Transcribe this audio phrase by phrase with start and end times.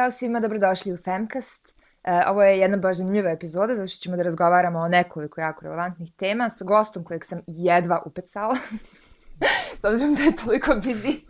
[0.00, 1.74] Ćao svima, dobrodošli u Femcast.
[2.04, 5.64] E, ovo je jedna baš zanimljiva epizoda, zato što ćemo da razgovaramo o nekoliko jako
[5.64, 8.56] relevantnih tema sa gostom kojeg sam jedva upecala.
[9.80, 11.20] S obzirom da je toliko busy.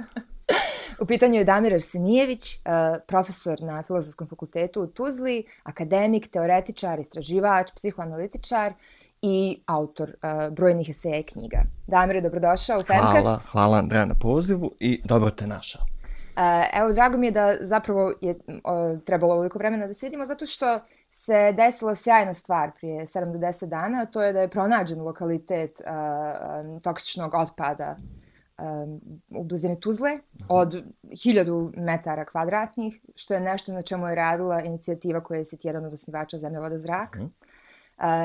[1.00, 2.58] u pitanju je Damir Arsenijević, e,
[3.06, 8.72] profesor na Filozofskom fakultetu u Tuzli, akademik, teoretičar, istraživač, psihoanalitičar
[9.22, 11.62] i autor uh, brojnih eseja i knjiga.
[11.86, 13.22] Damir, dobrodošao u Femcast.
[13.22, 15.82] Hvala, hvala Andreja na pozivu i dobro te našao.
[16.40, 18.38] Uh, evo, drago mi je da zapravo je
[19.04, 23.38] trebalo ovoliko vremena da se vidimo, zato što se desila sjajna stvar prije 7 do
[23.38, 25.92] 10 dana, to je da je pronađen lokalitet uh,
[26.66, 27.96] um, toksičnog otpada
[28.58, 34.60] um, u blizini Tuzle od 1000 metara kvadratnih, što je nešto na čemu je radila
[34.60, 37.16] inicijativa koja je jedan od osnivača Zemlja, voda, zrak.
[37.16, 37.30] Uh -huh.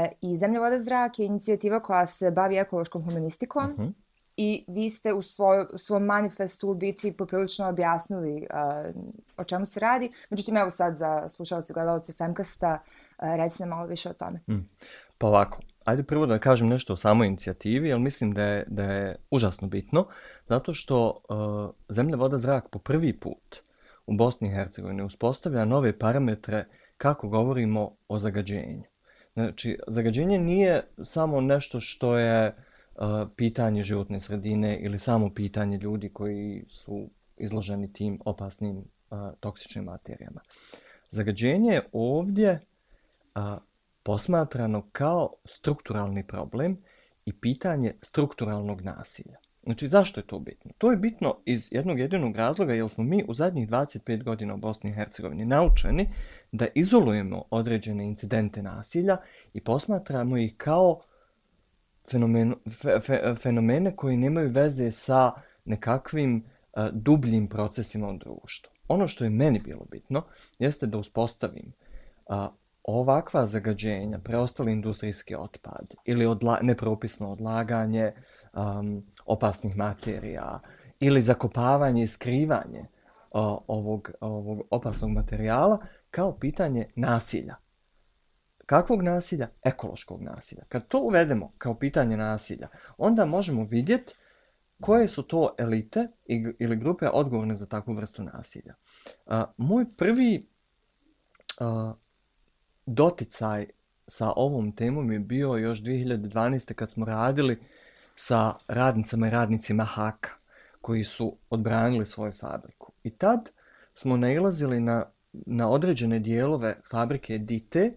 [0.06, 3.72] Uh, I Zemlja, voda, zrak je inicijativa koja se bavi ekološkom humanistikom.
[3.72, 4.05] Uh -huh
[4.38, 9.02] i vi ste u, svoj, u svom manifestu u biti poprilično objasnili uh,
[9.38, 10.12] o čemu se radi.
[10.30, 14.40] Međutim, evo sad za slušalce i gledalce Femkasta, uh, recite malo više o tome.
[14.48, 14.70] Mm.
[15.18, 18.84] Pa ovako, ajde prvo da kažem nešto o samoj inicijativi, jer mislim da je, da
[18.84, 20.08] je užasno bitno,
[20.48, 23.62] zato što uh, Zemlja, voda, zrak po prvi put
[24.06, 26.66] u Bosni i Hercegovini uspostavlja nove parametre
[26.98, 28.84] kako govorimo o zagađenju.
[29.34, 32.56] Znači, zagađenje nije samo nešto što je uh,
[33.36, 38.84] pitanje životne sredine ili samo pitanje ljudi koji su izloženi tim opasnim
[39.40, 40.42] toksičnim materijama.
[41.10, 42.60] Zagađenje je ovdje
[43.36, 43.58] a,
[44.04, 46.78] posmatrano kao strukturalni problem
[47.26, 49.38] i pitanje strukturalnog nasilja.
[49.64, 50.72] Znači, zašto je to bitno?
[50.78, 54.58] To je bitno iz jednog jedinog razloga, jer smo mi u zadnjih 25 godina u
[54.58, 56.08] Bosni i Hercegovini naučeni
[56.52, 59.18] da izolujemo određene incidente nasilja
[59.54, 61.15] i posmatramo ih kao uh,
[62.12, 65.32] fenomen, fe, fe, fenomene koji nemaju veze sa
[65.66, 66.44] nekakvim
[66.74, 68.72] uh, dubljim procesima u društvu.
[68.88, 70.24] Ono što je meni bilo bitno
[70.60, 71.74] jeste da uspostavim
[72.26, 72.46] uh,
[72.84, 78.12] ovakva zagađenja, preostali industrijski otpad ili odla, nepropisno odlaganje
[78.54, 80.60] um, opasnih materija
[81.00, 85.80] ili zakopavanje i skrivanje uh, ovog, ovog opasnog materijala
[86.12, 87.56] kao pitanje nasilja
[88.66, 89.50] kakvog nasilja?
[89.64, 90.64] Ekološkog nasilja.
[90.70, 92.68] Kad to uvedemo kao pitanje nasilja,
[92.98, 94.14] onda možemo vidjeti
[94.82, 96.08] koje su to elite
[96.60, 98.74] ili grupe odgovorne za takvu vrstu nasilja.
[99.26, 100.48] A, moj prvi
[101.60, 101.94] a,
[102.86, 103.68] doticaj
[104.08, 106.74] sa ovom temom je bio još 2012.
[106.74, 107.60] kad smo radili
[108.16, 110.30] sa radnicama i radnicima Haka
[110.82, 112.92] koji su odbranili svoju fabriku.
[113.04, 113.52] I tad
[113.94, 117.92] smo nailazili na, na određene dijelove fabrike Dite,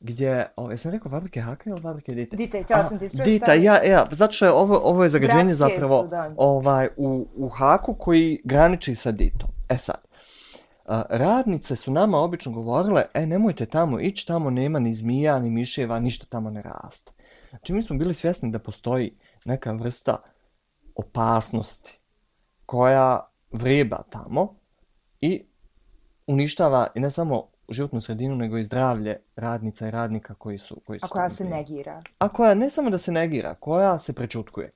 [0.00, 2.36] gdje, o, jesam rekao fabrike Haka ili fabrike Dite?
[2.36, 3.30] Dite, htjela sam ti ispraviti.
[3.30, 7.28] Dita, ja, ja, zato što je ovo, ovo je zagađenje Bratske zapravo su, ovaj, u,
[7.36, 9.48] u Haku koji graniči sa Ditom.
[9.68, 10.06] E sad,
[10.86, 15.50] a, radnice su nama obično govorile, e, nemojte tamo ići, tamo nema ni zmija, ni
[15.50, 17.12] miševa, ništa tamo ne raste.
[17.50, 19.14] Znači, mi smo bili svjesni da postoji
[19.44, 20.16] neka vrsta
[20.94, 21.98] opasnosti
[22.66, 24.54] koja vreba tamo
[25.20, 25.46] i
[26.26, 30.80] uništava i ne samo životnu sredinu, nego i zdravlje radnica i radnika koji su...
[30.86, 32.02] Koji su a koja se negira.
[32.18, 34.70] A koja ne samo da se negira, koja se prečutkuje.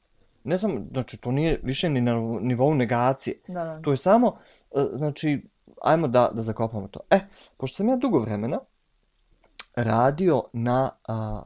[0.45, 3.37] Ne samo, znači, to nije više ni na nivou negacije.
[3.49, 3.81] Da, da.
[3.83, 4.37] To je samo,
[4.75, 5.43] e, znači,
[5.83, 7.01] ajmo da, da zakopamo to.
[7.11, 7.21] E,
[7.57, 8.59] pošto sam ja dugo vremena
[9.75, 11.43] radio na, a,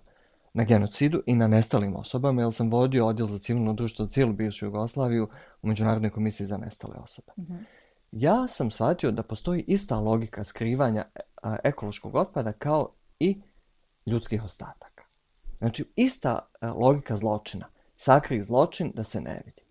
[0.53, 4.67] na genocidu i na nestalim osobama, jer sam vodio odjel za civilno društvo cijelu bivšu
[4.67, 5.29] Jugoslaviju
[5.63, 7.33] u Međunarodnoj komisiji za nestale osobe.
[7.37, 7.84] Mm -hmm
[8.17, 11.21] ja sam shvatio da postoji ista logika skrivanja e,
[11.65, 13.43] ekološkog otpada kao i
[14.07, 15.05] ljudskih ostataka.
[15.59, 17.67] Znači, ista e, logika zločina.
[17.97, 19.63] Sakri zločin da se ne vidi.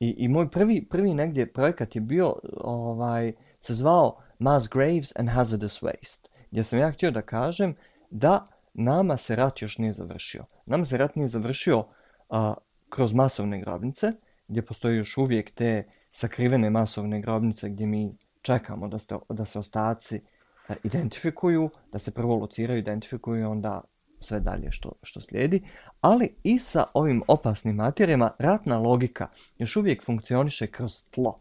[0.00, 5.28] I, i moj prvi, prvi negdje projekat je bio, ovaj, se zvao Mass Graves and
[5.28, 7.74] Hazardous Waste, gdje sam ja htio da kažem
[8.10, 8.42] da
[8.74, 10.44] nama se rat još nije završio.
[10.66, 11.84] Nama se rat nije završio
[12.28, 12.54] a,
[12.88, 14.12] kroz masovne grobnice,
[14.48, 19.58] gdje postoji još uvijek te sakrivene masovne grobnice gdje mi čekamo da, ste, da se
[19.58, 20.20] ostaci
[20.68, 23.80] e, identifikuju, da se prvo lociraju, identifikuju i onda
[24.20, 25.62] sve dalje što, što slijedi.
[26.00, 29.28] Ali i sa ovim opasnim materijama ratna logika
[29.58, 31.36] još uvijek funkcioniše kroz tlo.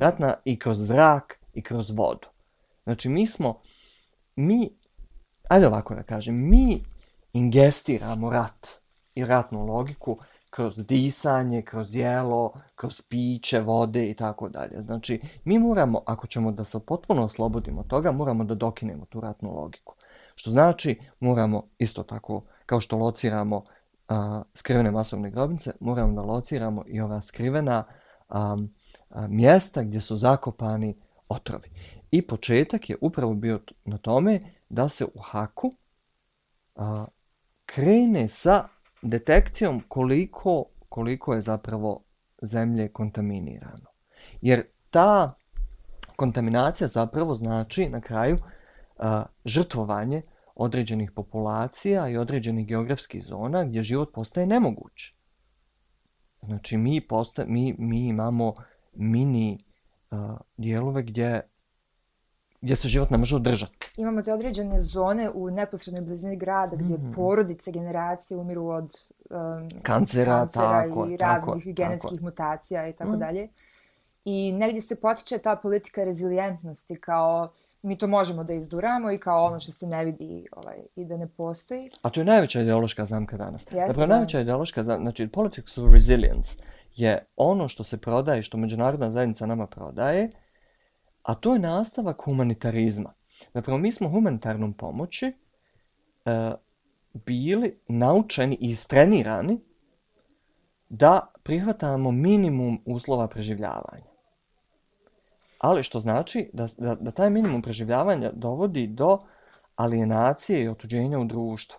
[0.00, 2.28] Ratna i kroz zrak i kroz vodu.
[2.84, 3.60] Znači mi smo,
[4.36, 4.70] mi,
[5.48, 6.82] ajde ovako da kažem, mi
[7.32, 8.68] ingestiramo rat
[9.14, 10.18] i ratnu logiku
[10.52, 14.82] kroz disanje, kroz jelo, kroz piće, vode i tako dalje.
[14.82, 19.54] Znači, mi moramo, ako ćemo da se potpuno oslobodimo toga, moramo da dokinemo tu ratnu
[19.54, 19.94] logiku.
[20.34, 23.64] Što znači, moramo isto tako, kao što lociramo
[24.08, 27.84] a, skrivene masovne grobnice, moramo da lociramo i ova skrivena
[28.28, 28.56] a,
[29.10, 30.96] a, mjesta gdje su zakopani
[31.28, 31.68] otrovi.
[32.10, 35.70] I početak je upravo bio na tome da se u haku
[36.76, 37.06] a,
[37.66, 38.68] krene sa
[39.02, 42.04] detekcijom koliko, koliko je zapravo
[42.42, 43.90] zemlje kontaminirano.
[44.40, 45.34] Jer ta
[46.16, 48.36] kontaminacija zapravo znači na kraju
[48.98, 50.22] a, žrtvovanje
[50.54, 55.14] određenih populacija i određenih geografskih zona gdje život postaje nemoguć.
[56.42, 58.54] Znači mi, posta, mi, mi imamo
[58.94, 59.64] mini
[60.10, 60.18] uh,
[60.56, 61.51] dijelove gdje
[62.62, 63.90] gdje se život ne može održati.
[63.96, 67.14] Imamo te određene zone u neposrednoj blizini grada gdje mm -hmm.
[67.14, 68.94] porodice, generacije umiru od
[69.30, 72.24] um, kancera, kancera tako, i raznih tako, genetskih tako.
[72.24, 73.18] mutacija i tako mm.
[73.18, 73.48] dalje.
[74.24, 77.48] I negdje se potiče ta politika rezilijentnosti kao
[77.82, 81.16] mi to možemo da izduramo i kao ono što se ne vidi ovaj, i da
[81.16, 81.88] ne postoji.
[82.02, 83.62] A to je najveća ideološka zamka danas.
[83.62, 84.14] Jeste, Zapravo, da.
[84.14, 86.56] najveća ideološka zamka, znači politics of resilience
[86.94, 90.28] je ono što se prodaje, što međunarodna zajednica nama prodaje,
[91.22, 93.12] a to je nastavak humanitarizma.
[93.54, 96.52] Zapravo, mi smo humanitarnom pomoći e,
[97.14, 99.60] bili naučeni i istrenirani
[100.88, 104.12] da prihvatamo minimum uslova preživljavanja
[105.62, 109.18] ali što znači da, da, da taj minimum preživljavanja dovodi do
[109.76, 111.78] alienacije i otuđenja u društvu.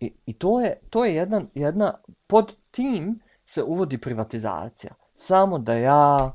[0.00, 1.94] I, i to je, to je jedan, jedna,
[2.26, 4.94] pod tim se uvodi privatizacija.
[5.14, 6.32] Samo da ja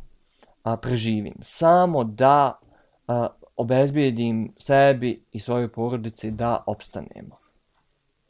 [0.64, 2.60] a, preživim, samo da
[3.08, 7.44] a, obezbijedim sebi i svojoj porodici da opstanemo.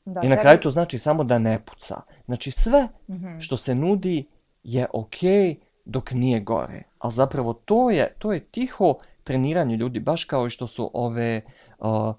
[0.05, 2.01] Da, I na kraju to znači samo da ne puca.
[2.25, 3.41] Znači sve mm -hmm.
[3.41, 4.25] što se nudi
[4.63, 6.83] je okej, okay, dok nije gore.
[6.99, 11.41] Ali zapravo to je, to je tiho treniranje ljudi, baš kao što su ove
[11.79, 12.15] uh,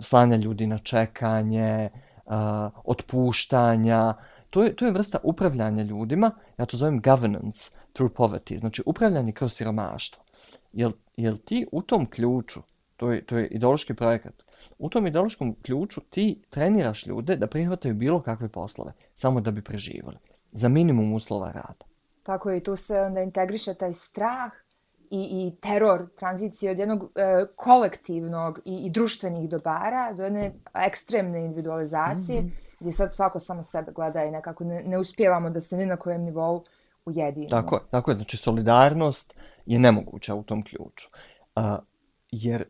[0.00, 1.90] slanja ljudi na čekanje,
[2.26, 2.32] uh,
[2.84, 4.14] otpuštanja.
[4.50, 9.32] To je, to je vrsta upravljanja ljudima, ja to zovem governance through poverty, znači upravljanje
[9.32, 10.24] kroz siromaštvo.
[10.72, 12.60] Jel, jel ti u tom ključu,
[12.96, 14.44] to je, to je ideološki projekat,
[14.78, 19.62] u tom ideološkom ključu ti treniraš ljude da prihvataju bilo kakve poslove, samo da bi
[19.62, 20.16] preživali,
[20.52, 21.84] za minimum uslova rada.
[22.22, 24.52] Tako je, i tu se onda integriše taj strah
[25.10, 31.44] i, i teror tranzicije od jednog e, kolektivnog i, i društvenih dobara do jedne ekstremne
[31.44, 32.76] individualizacije, mm -hmm.
[32.80, 35.96] gdje sad svako samo sebe gleda i nekako ne, ne uspijevamo da se ni na
[35.96, 36.64] kojem nivou
[37.06, 37.50] ujedinimo.
[37.50, 38.14] Tako je, tako je.
[38.14, 39.34] Znači, solidarnost
[39.66, 41.08] je nemoguća u tom ključu.
[41.56, 41.78] A,
[42.30, 42.64] jer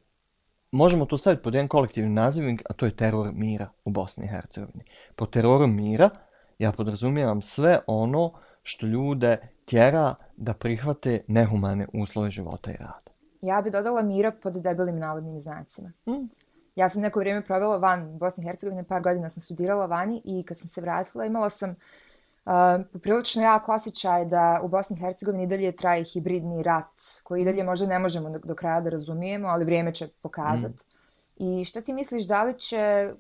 [0.73, 4.29] možemo to staviti pod jedan kolektivni nazivnik, a to je teror mira u Bosni i
[4.29, 4.85] Hercegovini.
[5.17, 6.11] Po teroru mira
[6.59, 8.33] ja podrazumijevam sve ono
[8.63, 13.13] što ljude tjera da prihvate nehumane uslove života i rada.
[13.43, 15.93] Ja bi dodala mira pod debelim navodnim znacima.
[16.07, 16.29] Mm.
[16.77, 20.43] Ja sam neko vrijeme provela van Bosne i Hercegovine, par godina sam studirala vani i
[20.43, 21.77] kad sam se vratila imala sam uh,
[22.93, 26.93] poprilično jak osjećaj da u Bosni i Hercegovini dalje traje hibridni rat
[27.23, 30.85] koji dalje možda ne možemo do, do kraja da razumijemo, ali vrijeme će pokazati.
[30.87, 31.03] Mm.
[31.37, 33.13] I šta ti misliš, da li će,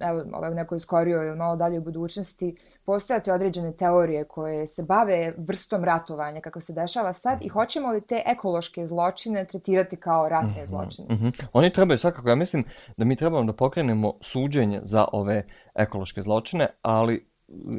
[0.00, 4.82] evo, ovaj, u nekoj skorijoj ili malo dalje u budućnosti, postojati određene teorije koje se
[4.82, 10.28] bave vrstom ratovanja kako se dešava sad i hoćemo li te ekološke zločine tretirati kao
[10.28, 11.14] ratne mm -hmm, zločine?
[11.14, 11.44] Mm -hmm.
[11.52, 12.64] Oni trebaju svakako, ja mislim
[12.96, 15.44] da mi trebamo da pokrenemo suđenje za ove
[15.74, 17.26] ekološke zločine, ali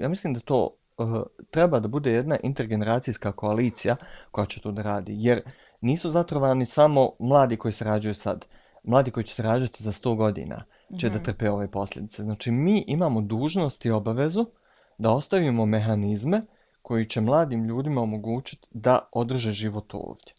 [0.02, 0.83] ja mislim da to uh,
[1.52, 3.96] treba da bude jedna intergeneracijska koalicija
[4.32, 5.42] koja će to da radi, jer
[5.82, 8.46] nisu zatrovani samo mladi koji se rađuju sad.
[8.84, 10.64] Mladi koji će se rađati za 100 godina
[11.00, 11.14] će mm -hmm.
[11.14, 12.24] da trpe ove posljedice.
[12.24, 14.46] Znači, mi imamo dužnost i obavezu
[14.98, 16.42] da ostavimo mehanizme
[16.82, 20.34] koji će mladim ljudima omogućiti da održe život ovdje.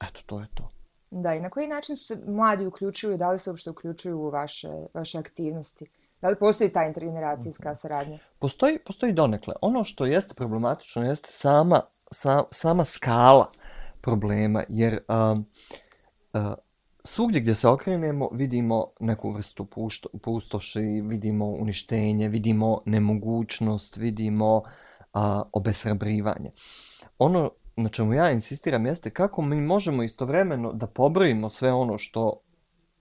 [0.00, 0.68] Eto, to je to.
[1.10, 4.30] Da, i na koji način su se mladi uključuju, da li se uopšte uključuju u
[4.30, 5.86] vaše, vaše aktivnosti?
[6.22, 8.18] Da li postoji ta intergeneracijska saradnja?
[8.38, 9.54] Postoji, postoji donekle.
[9.60, 13.50] Ono što jeste problematično jeste sama, sa, sama skala
[14.00, 15.46] problema, jer um,
[16.32, 16.54] uh,
[17.04, 24.62] svugdje gdje se okrenemo vidimo neku vrstu pušto, pustoši, vidimo uništenje, vidimo nemogućnost, vidimo
[25.12, 26.50] a, obesrabrivanje.
[27.18, 32.40] Ono na čemu ja insistiram jeste kako mi možemo istovremeno da pobrojimo sve ono što,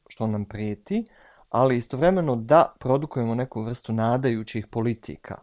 [0.08, 1.06] što nam prijeti,
[1.52, 5.38] ali istovremeno da produkujemo neku vrstu nadajućih politika.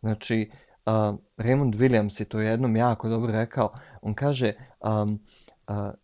[0.00, 0.50] Znači,
[0.86, 0.92] uh,
[1.36, 3.72] Raymond Williams je to jednom jako dobro rekao.
[4.02, 5.20] On kaže, um,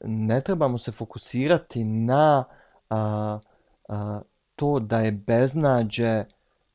[0.04, 2.44] ne trebamo se fokusirati na
[2.90, 3.38] a,
[3.88, 4.20] uh,
[4.56, 6.24] to da je beznađe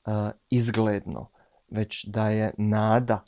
[0.06, 0.14] uh,
[0.50, 1.30] izgledno,
[1.70, 3.24] već da je nada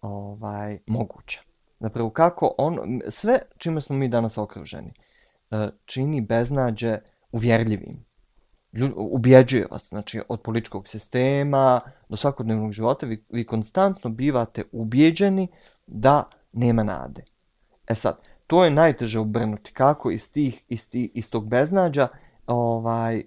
[0.00, 1.40] ovaj moguća.
[1.80, 4.92] Zapravo kako on sve čime smo mi danas okruženi
[5.50, 6.98] uh, čini beznađe
[7.32, 8.04] uvjerljivim.
[8.74, 15.48] Ljud, ubjeđuje vas, znači od političkog sistema do svakodnevnog života vi, vi konstantno bivate ubjeđeni
[15.86, 17.24] da nema nade.
[17.86, 19.72] E sad, to je najteže ubrnuti.
[19.72, 22.08] Kako iz, tih, iz, tih, iz tog beznađa
[22.46, 23.24] ovaj, e,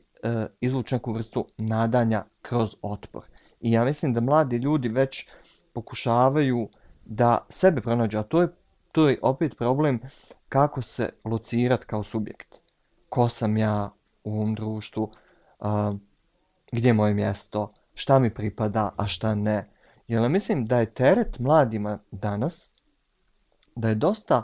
[0.61, 3.23] izvući neku vrstu nadanja kroz otpor.
[3.59, 5.27] I ja mislim da mladi ljudi već
[5.73, 6.67] pokušavaju
[7.05, 8.47] da sebe pronađu, a to je,
[8.91, 9.99] to je opet problem
[10.49, 12.61] kako se locirat kao subjekt.
[13.09, 13.89] Ko sam ja
[14.23, 15.11] u ovom društvu,
[15.59, 15.95] uh,
[16.71, 19.69] gdje je moje mjesto, šta mi pripada, a šta ne.
[20.07, 22.73] Jer mislim da je teret mladima danas,
[23.75, 24.43] da je dosta,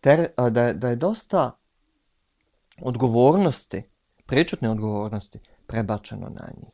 [0.00, 1.50] ter, da, je, da je dosta
[2.80, 3.82] odgovornosti,
[4.26, 6.70] prečutne odgovornosti, prebačeno na njih.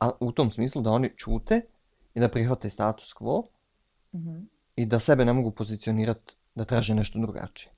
[0.00, 1.60] A u tom smislu da oni čute
[2.14, 3.42] i da prihvate status quo
[4.12, 4.46] mm -hmm.
[4.76, 7.69] i da sebe ne mogu pozicionirati da traže nešto drugačije.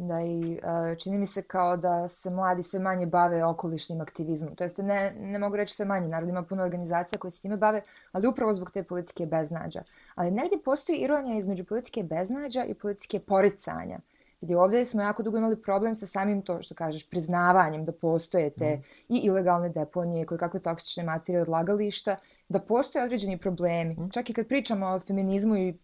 [0.00, 0.58] Da i
[0.98, 4.56] čini mi se kao da se mladi sve manje bave okolišnim aktivizmom.
[4.56, 7.56] To jeste, ne, ne mogu reći sve manje, naravno ima puno organizacija koje se time
[7.56, 9.82] bave, ali upravo zbog te politike beznađa.
[10.14, 13.98] Ali negdje postoji ironija između politike beznađa i politike poricanja.
[14.40, 18.50] Gdje ovdje smo jako dugo imali problem sa samim to što kažeš, priznavanjem da postoje
[18.50, 19.14] te mm.
[19.14, 22.16] i ilegalne deponije, koje kakve toksične materije odlagališta,
[22.48, 23.94] da postoje određeni problemi.
[23.94, 24.10] Mm.
[24.10, 25.74] Čak i kad pričamo o feminizmu i e,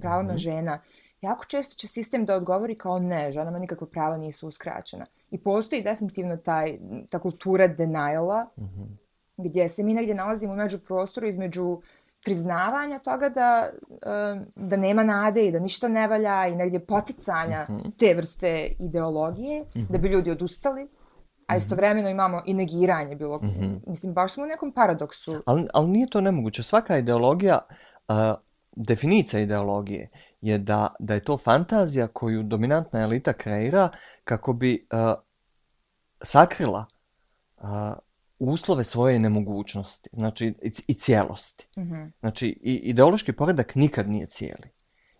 [0.00, 0.38] pravima mm.
[0.38, 0.80] žena,
[1.24, 5.06] jako često će sistem da odgovori kao ne, ženama nikakva prava nisu uskraćena.
[5.30, 6.78] I postoji definitivno taj,
[7.10, 8.86] ta kultura deniala, mm -hmm.
[9.36, 11.80] gdje se mi negdje nalazimo među prostoru između
[12.24, 13.70] priznavanja toga da,
[14.56, 17.90] da nema nade i da ništa ne valja i negdje poticanja mm -hmm.
[17.98, 19.86] te vrste ideologije, mm -hmm.
[19.90, 20.88] da bi ljudi odustali,
[21.46, 23.38] a istovremeno imamo i negiranje bilo.
[23.38, 23.80] Mm -hmm.
[23.86, 25.42] Mislim, baš smo u nekom paradoksu.
[25.46, 26.62] Ali, ali nije to nemoguće.
[26.62, 27.58] Svaka ideologija,
[28.08, 28.14] uh,
[28.76, 30.08] definicija ideologije
[30.44, 33.88] je da, da je to fantazija koju dominantna elita kreira
[34.24, 35.14] kako bi uh,
[36.22, 36.86] sakrila
[37.56, 37.68] uh,
[38.38, 41.68] uslove svoje nemogućnosti, znači i, i cijelosti.
[41.76, 42.10] Mm -hmm.
[42.20, 44.68] Znači, i, ideološki poredak nikad nije cijeli.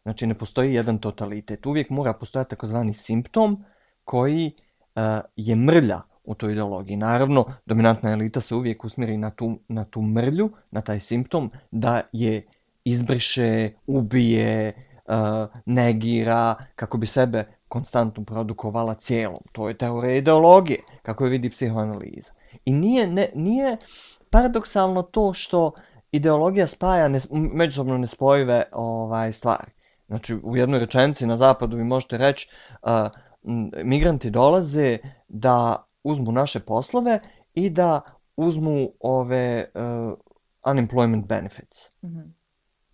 [0.02, 1.66] Znači, ne postoji jedan totalitet.
[1.66, 3.64] Uvijek mora postojati takozvani simptom
[4.04, 4.52] koji
[4.95, 5.02] uh,
[5.37, 6.97] je mrlja u toj ideologiji.
[6.97, 12.02] Naravno, dominantna elita se uvijek usmjeri na tu, na tu mrlju, na taj simptom, da
[12.12, 12.47] je
[12.85, 19.40] izbriše, ubije, uh, E, negira, kako bi sebe konstantno produkovala cijelom.
[19.52, 22.32] To je teorija ideologije, kako je vidi psihoanaliza.
[22.64, 23.76] I nije, ne, nije
[24.30, 25.73] paradoksalno to što
[26.12, 29.73] ideologija spaja ne, međusobno nespojive ovaj, stvari.
[30.06, 32.49] Znači, u jednoj rečenici na zapadu vi možete reći
[32.82, 37.18] uh, e, migranti dolaze da uzmu naše poslove
[37.54, 38.00] i da
[38.37, 40.18] uzmu ove uh,
[40.64, 41.88] unemployment benefits.
[42.02, 42.43] Mm -hmm.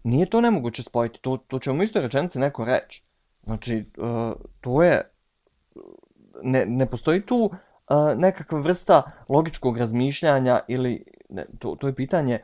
[0.03, 3.03] Nije to nemoguće spojiti, to, to će u istoj rečenici neko reći.
[3.45, 5.11] Znači, uh, to je,
[6.43, 7.51] ne, ne postoji tu uh,
[8.17, 12.39] nekakva vrsta logičkog razmišljanja ili, ne, to, to je pitanje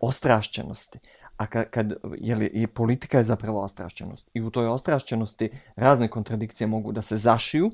[0.00, 0.98] ostrašćenosti.
[1.36, 4.30] A kad, kad je li, i politika je zapravo ostrašćenost.
[4.34, 7.70] I u toj ostrašćenosti razne kontradikcije mogu da se zašiju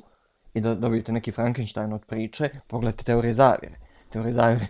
[0.55, 3.82] i da dobijete neki Frankenstein od priče, pogledajte teorije zavjere
[4.13, 4.67] teorije zavjere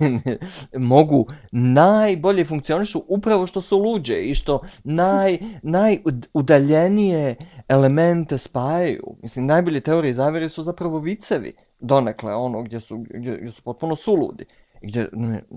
[0.79, 7.37] mogu najbolje funkcionišu upravo što su luđe i što naj, najudaljenije
[7.69, 9.17] elemente spajaju.
[9.23, 13.97] Mislim, najbolje teorije zavjere su zapravo vicevi donekle, ono gdje su, gdje, gdje su potpuno
[13.97, 14.45] suludi.
[14.83, 15.11] Gdje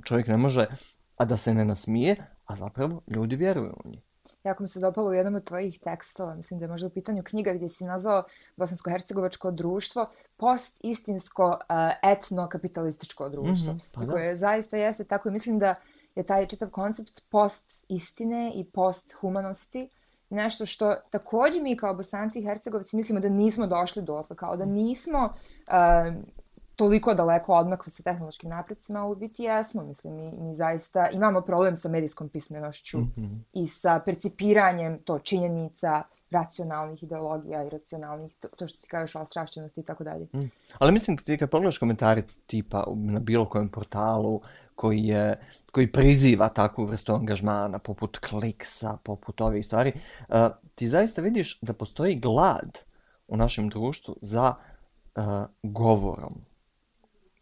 [0.06, 0.66] čovjek ne može,
[1.18, 2.16] a da se ne nasmije,
[2.46, 4.15] a zapravo ljudi vjeruju u njih
[4.46, 7.24] jako mi se dopalo u jednom od tvojih tekstova, mislim da je možda u pitanju
[7.24, 8.24] knjiga gdje si nazvao
[8.58, 13.74] Bosansko-Hercegovačko društvo post-istinsko uh, etno-kapitalističko društvo.
[13.74, 15.76] Mm -hmm, pa koje zaista jeste tako i mislim da
[16.16, 19.90] je taj čitav koncept post-istine i post-humanosti
[20.30, 24.66] nešto što također mi kao bosanci i hercegovci mislimo da nismo došli do kao da
[24.66, 25.34] nismo
[25.68, 26.14] uh,
[26.76, 31.76] toliko daleko odmakli sa tehnološkim napredcima, u biti jesmo, mislim, mi, mi zaista imamo problem
[31.76, 33.40] sa medijskom pismenošću mm -hmm.
[33.54, 39.26] i sa percipiranjem to činjenica, racionalnih ideologija i racionalnih, to, to što ti kažeš o
[39.26, 40.28] strašćenosti i tako dalje.
[40.34, 40.52] Mm.
[40.80, 44.42] Ali mislim, ti kad pogledaš komentari tipa na bilo kojem portalu
[44.76, 45.40] koji, je,
[45.72, 49.92] koji priziva takvu vrstu angažmana, poput kliksa, poput ovih stvari,
[50.30, 50.36] uh,
[50.76, 52.80] ti zaista vidiš da postoji glad
[53.28, 54.54] u našem društvu za
[55.16, 55.24] uh,
[55.64, 56.34] govorom,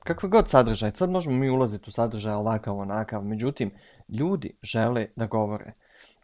[0.03, 3.71] kakve god sadržaj, sad možemo mi ulaziti u sadržaj ovakav, onakav, međutim,
[4.09, 5.73] ljudi žele da govore.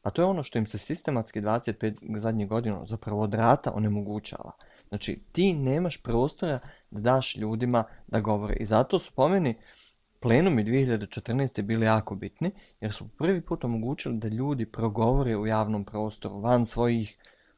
[0.04, 4.52] A to je ono što im se sistematski 25 zadnjih godina zapravo od rata onemogućava.
[4.90, 6.60] Znači, ti nemaš prostora
[6.92, 8.56] da daš ljudima da govore.
[8.60, 9.56] I zato su pomeni
[10.20, 11.62] plenumi 2014.
[11.62, 16.66] bili jako bitni, jer su prvi put omogućili da ljudi progovore u javnom prostoru, van
[16.66, 17.18] svojih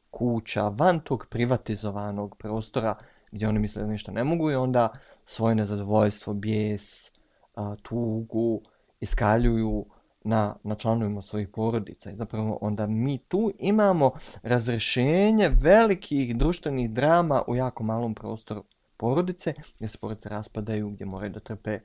[0.09, 2.95] kuća, van tog privatizovanog prostora
[3.31, 4.89] gdje oni misle da ništa ne mogu i onda
[5.25, 7.11] svoje nezadovoljstvo, bijes,
[7.55, 8.61] a, tugu
[8.99, 9.85] iskaljuju
[10.23, 12.11] na, na članovima svojih porodica.
[12.11, 14.11] I zapravo onda mi tu imamo
[14.43, 18.63] razrešenje velikih društvenih drama u jako malom prostoru
[18.97, 21.79] porodice, gdje se porodice raspadaju, gdje moraju da trpe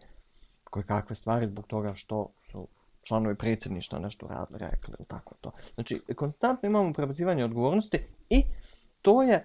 [0.64, 2.68] koje kakve stvari zbog toga što su
[3.02, 5.52] članovi predsjedništva nešto radili, rekli ili tako to.
[5.74, 7.98] Znači, konstantno imamo prebacivanje odgovornosti
[8.30, 8.42] i
[9.02, 9.44] to je,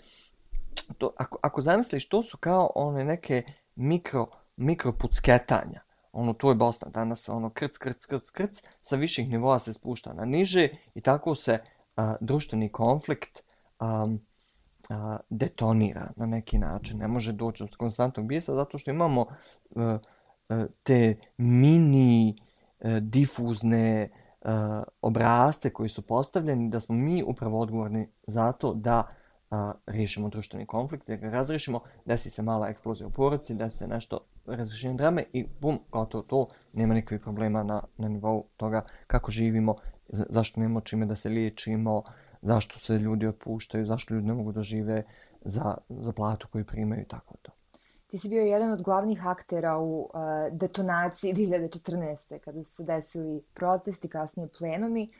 [0.97, 3.43] to, ako, ako zamisliš, to su kao one neke
[3.75, 5.81] mikro, mikro pucketanja.
[6.11, 10.13] Ono, to je Bosna danas, ono, krc, krc, krc, krc, sa viših nivoa se spušta
[10.13, 11.59] na niže i tako se
[11.95, 13.43] a, društveni konflikt
[13.79, 14.07] a,
[14.89, 16.97] a, detonira na neki način.
[16.97, 19.25] Ne može doći od konstantnog bijesa zato što imamo
[19.75, 19.97] a,
[20.49, 22.35] a, te mini
[22.81, 24.09] a, difuzne
[24.41, 29.20] a, obrazce koji su postavljeni da smo mi upravo odgovorni za to da a,
[29.51, 33.87] a, riješimo društveni konflikt, da ga razriješimo, desi se mala eksplozija u porodci, desi se
[33.87, 39.31] nešto razrešenje drame i bum, gotovo to, nema nikakvih problema na, na nivou toga kako
[39.31, 39.75] živimo,
[40.07, 42.03] zašto nemamo čime da se liječimo,
[42.41, 45.03] zašto se ljudi otpuštaju, zašto ljudi ne mogu da žive
[45.41, 47.51] za, za platu koju primaju i tako to.
[48.07, 50.09] Ti si bio jedan od glavnih aktera u uh,
[50.51, 52.39] detonaciji 2014.
[52.39, 55.11] kada su se desili protesti, kasnije plenomi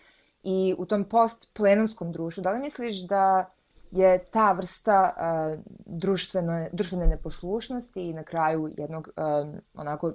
[0.43, 2.41] i u tom post-plenomskom društvu.
[2.41, 3.53] Da li misliš da
[3.91, 10.13] je ta vrsta uh, društvene, društvene neposlušnosti i na kraju jednog um, onako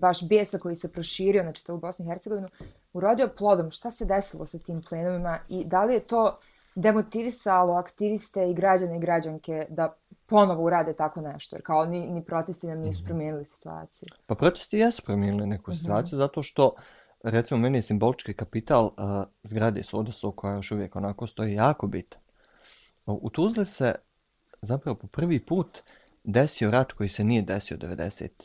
[0.00, 2.48] baš bijesa koji se proširio na čitavu Bosnu i Hercegovinu
[2.92, 3.70] urodio plodom.
[3.70, 6.38] Šta se desilo sa tim plenovima i da li je to
[6.74, 11.56] demotivisalo aktiviste i građane i građanke da ponovo urade tako nešto?
[11.56, 13.06] Jer kao ni, ni protesti nam nisu mhm.
[13.06, 14.08] promijenili situaciju.
[14.26, 15.78] Pa protesti jesu promijenili neku mhm.
[15.78, 16.26] situaciju uh -huh.
[16.26, 16.74] zato što
[17.22, 18.92] recimo meni je simbolički kapital uh,
[19.42, 22.27] zgrade Sodosu koja još uvijek onako stoji jako bitan.
[23.12, 23.94] U Tuzli se
[24.62, 25.82] zapravo po prvi put
[26.24, 28.42] desio rat koji se nije desio 92.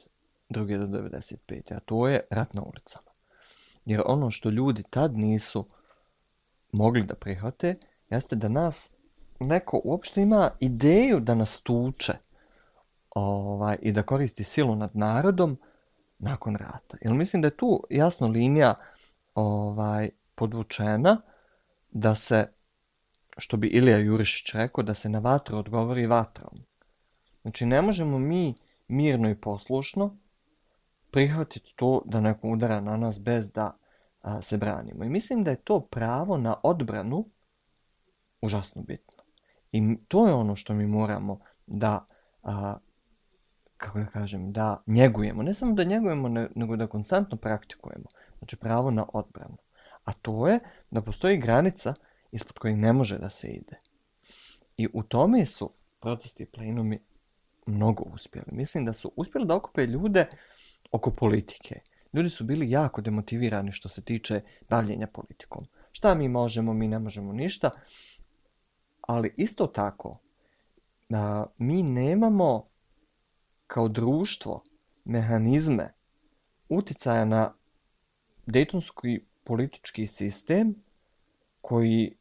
[0.49, 1.75] do 95.
[1.75, 3.11] A to je rat na ulicama.
[3.85, 5.65] Jer ono što ljudi tad nisu
[6.71, 7.75] mogli da prihvate,
[8.09, 8.91] jeste da nas
[9.39, 12.13] neko uopšte ima ideju da nas tuče
[13.15, 15.57] ovaj, i da koristi silu nad narodom
[16.19, 16.97] nakon rata.
[17.01, 18.75] Jer mislim da je tu jasno linija
[19.35, 21.21] ovaj podvučena
[21.91, 22.47] da se
[23.37, 26.65] što bi Ilija Jurišić rekao, da se na vatru odgovori vatrom.
[27.41, 28.55] Znači, ne možemo mi
[28.87, 30.17] mirno i poslušno
[31.11, 33.77] prihvatiti to da neko udara na nas bez da
[34.21, 35.03] a, se branimo.
[35.03, 37.25] I mislim da je to pravo na odbranu
[38.41, 39.23] užasno bitno.
[39.71, 42.05] I to je ono što mi moramo da,
[42.43, 42.77] a,
[43.77, 45.43] kako da kažem, da njegujemo.
[45.43, 48.05] Ne samo da njegujemo, nego da konstantno praktikujemo.
[48.37, 49.57] Znači, pravo na odbranu.
[50.03, 50.59] A to je
[50.91, 51.93] da postoji granica
[52.33, 53.79] ispod kojih ne može da se ide.
[54.77, 56.99] I u tome su protesti plenumi
[57.67, 58.47] mnogo uspjeli.
[58.51, 60.25] Mislim da su uspjeli da okupe ljude
[60.91, 61.79] oko politike.
[62.13, 65.65] Ljudi su bili jako demotivirani što se tiče bavljenja politikom.
[65.91, 67.71] Šta mi možemo, mi ne možemo ništa.
[69.01, 70.19] Ali isto tako,
[71.09, 72.67] da mi nemamo
[73.67, 74.63] kao društvo
[75.05, 75.93] mehanizme
[76.69, 77.53] uticaja na
[78.45, 80.75] dejtonski politički sistem
[81.61, 82.15] koji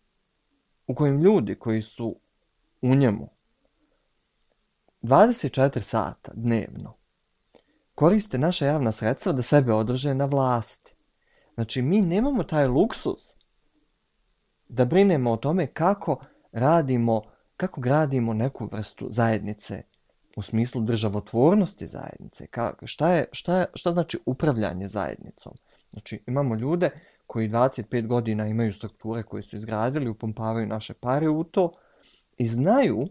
[0.87, 2.21] u kojem ljudi koji su
[2.83, 3.29] u njemu
[5.03, 7.03] 24 sata dnevno
[7.95, 10.95] koriste naša javna sredstva da sebe održe na vlasti.
[11.55, 13.19] Znači, mi nemamo taj luksuz
[14.69, 17.23] da brinemo o tome kako radimo,
[17.57, 19.83] kako gradimo neku vrstu zajednice
[20.37, 22.47] u smislu državotvornosti zajednice.
[22.47, 25.53] Ka, šta, je, šta, je, šta znači upravljanje zajednicom?
[25.91, 26.91] Znači, imamo ljude
[27.33, 31.71] koji 25 godina imaju strukture koje su izgradili, upompavaju naše pare u to
[32.37, 33.07] i znaju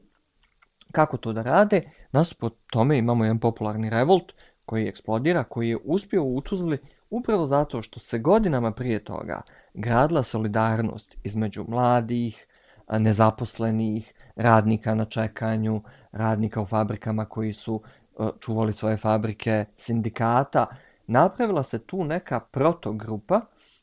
[0.91, 1.81] kako to da rade.
[2.11, 4.33] Nasuprot tome imamo jedan popularni revolt
[4.65, 6.77] koji eksplodira, koji je uspio u Tuzli
[7.09, 9.41] upravo zato što se godinama prije toga
[9.73, 12.47] gradila solidarnost između mladih,
[12.91, 15.81] nezaposlenih, radnika na čekanju,
[16.11, 17.81] radnika u fabrikama koji su
[18.19, 20.65] e, čuvali svoje fabrike, sindikata.
[21.07, 23.41] Napravila se tu neka protogrupa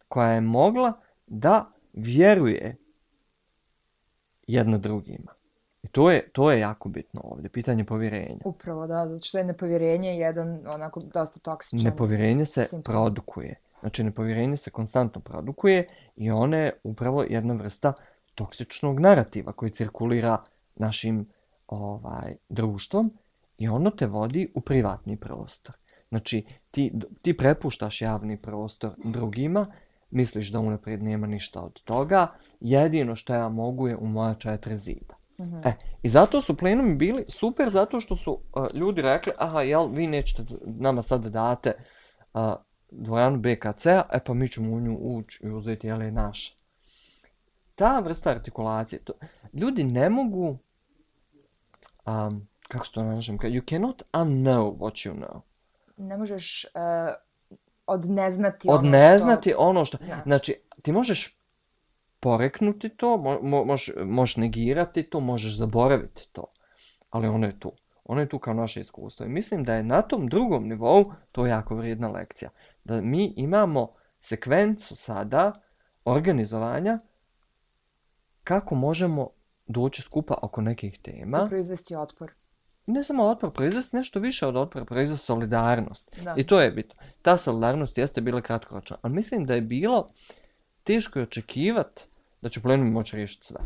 [0.09, 0.92] koja je mogla
[1.27, 2.77] da vjeruje
[4.47, 5.33] jedna drugima.
[5.83, 8.40] I to je, to je jako bitno ovdje, pitanje povjerenja.
[8.44, 11.85] Upravo, da, zato što je nepovjerenje jedan onako dosta toksičan.
[11.85, 12.92] Nepovjerenje se simptom.
[12.92, 13.55] produkuje.
[13.81, 17.92] Znači, nepovjerenje se konstantno produkuje i ona je upravo jedna vrsta
[18.35, 20.42] toksičnog narativa koji cirkulira
[20.77, 21.29] našim
[21.66, 23.12] ovaj društvom
[23.59, 25.75] i ono te vodi u privatni prostor.
[26.09, 26.92] Znači, ti,
[27.23, 29.66] ti prepuštaš javni prostor drugima
[30.11, 32.27] misliš da unaprijed nema ništa od toga,
[32.61, 35.14] jedino što ja mogu je u moja četiri zida.
[35.38, 35.68] Mm -hmm.
[35.68, 39.88] e, I zato su plenumi bili super, zato što su uh, ljudi rekli, aha, jel,
[39.88, 41.73] vi nećete nama sad da date
[42.35, 42.40] uh,
[42.90, 46.55] dvojanu BKC-a, e pa mi ćemo u nju ući i uzeti, jel je naša.
[47.75, 49.12] Ta vrsta artikulacije, to,
[49.53, 50.59] ljudi ne mogu,
[52.07, 55.40] um, kako se to našem, you cannot unknow what you know.
[55.97, 57.14] Ne možeš uh,
[57.88, 59.61] odneznati ono odneznati što...
[59.61, 59.98] ono što...
[60.01, 60.22] Zna.
[60.27, 61.38] Znači, ti možeš
[62.20, 66.44] poreknuti to, mo, mo, možeš, možeš negirati to, možeš zaboraviti to,
[67.11, 67.72] ali ono je tu.
[68.05, 69.27] Ono je tu kao naše iskustvo.
[69.27, 72.51] I mislim da je na tom drugom nivou to jako vrijedna lekcija.
[72.85, 75.53] Da mi imamo sekvencu sada
[76.05, 76.98] organizovanja
[78.44, 79.29] kako možemo
[79.66, 81.42] doći skupa oko nekih tema.
[81.46, 82.33] I proizvesti otpor.
[82.90, 86.20] Ne samo otpor, proizvesti nešto više od otpora, proizvesti solidarnost.
[86.24, 86.35] Da.
[86.37, 86.94] I to je bitno.
[87.22, 88.96] Ta solidarnost jeste bila kratkoročna.
[89.03, 90.09] Ali mislim da je bilo
[90.85, 92.07] teško je očekivati
[92.42, 93.61] da će plenum moći riješiti sve.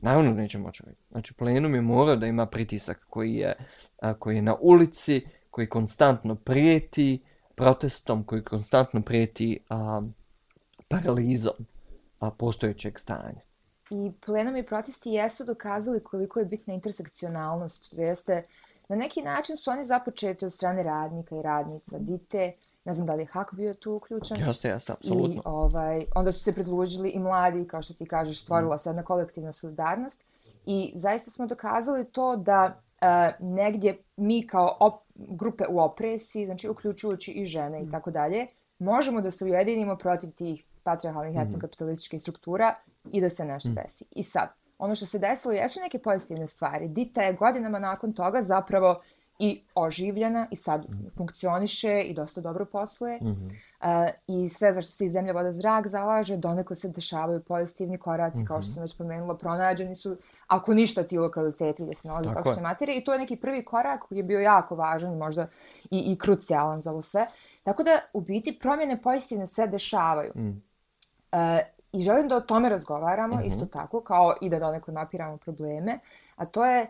[0.00, 1.06] Naravno neće moći riješiti.
[1.10, 3.56] Znači plenum je morao da ima pritisak koji je,
[4.00, 7.22] a, koji je na ulici, koji konstantno prijeti
[7.54, 10.02] protestom, koji konstantno prijeti a,
[10.88, 11.66] paralizom
[12.20, 13.47] a, postojećeg stanja.
[13.90, 17.90] I plenum i protesti jesu dokazali koliko je bitna intersekcionalnost.
[17.90, 18.42] To jeste,
[18.88, 22.52] na neki način su oni započeti od strane radnika i radnica, dite,
[22.84, 24.36] ne znam da li je Hak bio tu uključen.
[24.46, 25.36] Jeste, jeste, apsolutno.
[25.36, 28.78] I ovaj, onda su se predlužili i mladi, kao što ti kažeš, stvorila mm.
[28.78, 30.24] se jedna kolektivna solidarnost.
[30.66, 36.68] I zaista smo dokazali to da uh, negdje mi kao op, grupe u opresiji, znači
[36.68, 37.88] uključujući i žene mm.
[37.88, 38.46] i tako dalje,
[38.78, 41.40] možemo da se ujedinimo protiv tih patriarhalnih mm.
[41.40, 42.74] etnokapitalističkih struktura
[43.12, 43.74] i da se nešto mm.
[43.74, 44.04] desi.
[44.10, 46.88] I sad, ono što se desilo jesu neke pozitivne stvari.
[46.88, 49.00] Dita je godinama nakon toga zapravo
[49.38, 51.08] i oživljena i sad mm.
[51.16, 53.18] funkcioniše i dosta dobro posluje.
[53.22, 54.06] Mm -hmm.
[54.06, 58.38] uh, I sve zašto se i zemlja, voda, zrak zalaže, donekle se dešavaju pozitivni koraci,
[58.38, 58.46] mm -hmm.
[58.46, 58.74] kao što mhm.
[58.74, 62.98] sam već pomenula, pronađeni su, ako ništa, ti lokaliteti gdje se nalazi kakše materije.
[62.98, 65.46] I to je neki prvi korak koji je bio jako važan možda
[65.90, 67.26] i, i krucijalan za ovo sve.
[67.62, 70.32] Tako da, u biti, promjene pozitivne se dešavaju.
[70.36, 70.48] Mm.
[70.48, 71.38] Uh,
[71.92, 73.46] I želim da o tome razgovaramo, mm -hmm.
[73.46, 75.98] isto tako, kao i da donekle mapiramo probleme.
[76.36, 76.86] A to je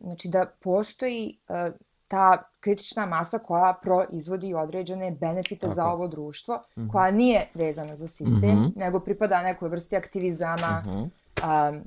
[0.00, 1.74] znači da postoji uh,
[2.08, 5.74] ta kritična masa koja proizvodi određene benefite Tako.
[5.74, 6.90] za ovo društvo, mm -hmm.
[6.92, 8.72] koja nije vezana za sistem, mm -hmm.
[8.76, 11.70] nego pripada nekoj vrsti aktivizama mm -hmm.
[11.70, 11.82] um,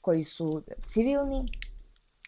[0.00, 1.40] koji su civilni.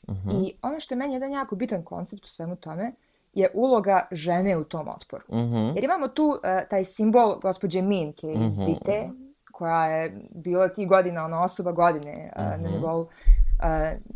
[0.09, 0.47] Mm -hmm.
[0.47, 2.93] I ono što je meni jedan jako bitan koncept u svemu tome,
[3.33, 5.25] je uloga žene u tom otporu.
[5.29, 5.75] Mm -hmm.
[5.75, 6.38] Jer imamo tu uh,
[6.71, 8.67] taj simbol gospođe Minke iz mm -hmm.
[8.67, 9.11] Dite,
[9.55, 12.62] koja je bila ti godina, ona osoba godine uh, mm -hmm.
[12.62, 13.09] na nivou uh,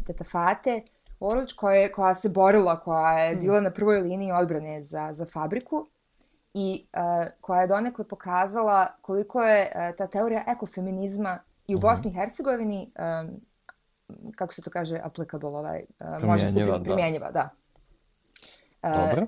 [0.07, 0.83] teta Fate
[1.20, 3.40] Orlić koja, koja se borila, koja je mm.
[3.40, 5.87] bila na prvoj liniji odbrane za, za fabriku
[6.55, 11.81] i uh, koja je donekle pokazala koliko je uh, ta teorija ekofeminizma i u mm
[11.81, 11.83] -hmm.
[11.83, 13.40] Bosni i Hercegovini, um,
[14.37, 17.48] kako se to kaže, applicable, ovaj, uh, može se primjenjiva, da.
[18.83, 19.07] da.
[19.07, 19.27] Dobro.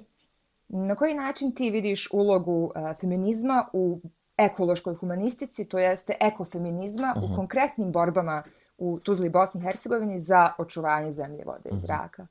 [0.69, 4.01] Na koji način ti vidiš ulogu uh, feminizma u
[4.41, 7.25] ekološkoj humanistici, to jeste ekofeminizma, uh -huh.
[7.25, 7.37] u mhm.
[7.37, 11.79] konkretnim borbama uh, u Tuzli i Bosni i Hercegovini za očuvanje zemlje, vode i mhm.
[11.79, 12.27] zraka.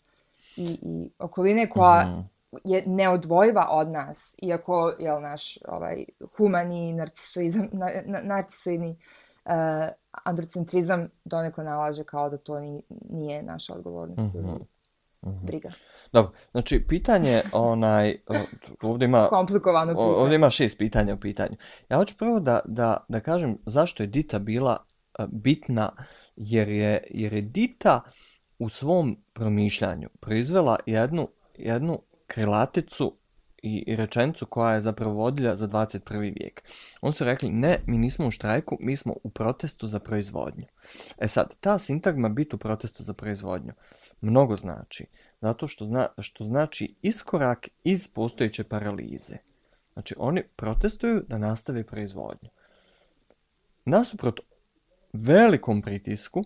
[0.57, 2.59] I, i okoline koja mm -hmm.
[2.63, 6.05] je neodvojiva od nas, iako je naš ovaj,
[6.37, 8.89] humani, narcisoizam, na, na, narcisoidni
[9.45, 9.51] uh,
[10.23, 14.49] androcentrizam donekle nalaže kao da to ni, nije naša odgovornost mm -hmm.
[14.49, 14.65] ili
[15.25, 15.45] mhm.
[15.45, 15.71] briga.
[16.11, 18.17] Dobro, znači pitanje onaj
[18.81, 20.07] ovdje ima komplikovano pitanje.
[20.07, 21.55] Ovdje ima šest pitanja u pitanju.
[21.89, 24.85] Ja hoću prvo da, da, da kažem zašto je Dita bila
[25.27, 25.91] bitna
[26.35, 28.01] jer je, jer je Dita
[28.59, 33.15] u svom promišljanju proizvela jednu, jednu krilaticu
[33.63, 36.19] i, i rečenicu koja je zapravo vodilja za 21.
[36.19, 36.63] vijek.
[37.01, 40.65] On su rekli, ne, mi nismo u štrajku, mi smo u protestu za proizvodnju.
[41.17, 43.73] E sad, ta sintagma biti u protestu za proizvodnju
[44.21, 45.05] mnogo znači.
[45.41, 49.37] Zato što, zna, što znači iskorak iz postojeće paralize.
[49.93, 52.49] Znači, oni protestuju da nastave proizvodnju.
[53.85, 54.39] Nasuprot
[55.13, 56.43] velikom pritisku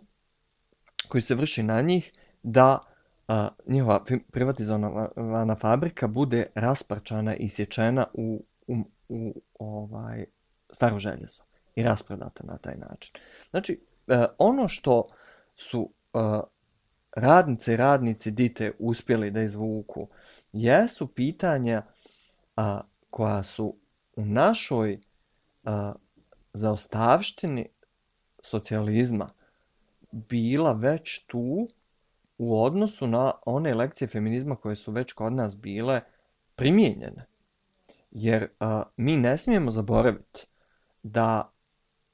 [1.08, 2.12] koji se vrši na njih
[2.44, 2.80] da
[3.28, 8.76] a, njihova privatizovana fabrika bude rasparčana i sječena u, u,
[9.10, 10.26] u ovaj
[10.72, 11.44] staro željezo
[11.76, 13.14] i rasprodata na taj način.
[13.50, 15.08] Znači, a, ono što
[15.56, 16.42] su a,
[17.16, 20.08] radnice i radnici dite uspjeli da izvuku
[20.54, 21.84] jesu pitanja
[22.56, 23.76] a, koja su
[24.16, 25.00] u našoj
[25.64, 25.94] a,
[26.54, 27.70] zaostavštini
[28.44, 29.30] socijalizma
[30.12, 31.68] bila već tu
[32.38, 36.02] u odnosu na one lekcije feminizma koje su već kod nas bile
[36.56, 37.26] primijenjene.
[38.12, 40.48] Jer a, mi ne smijemo zaboraviti
[41.04, 41.52] da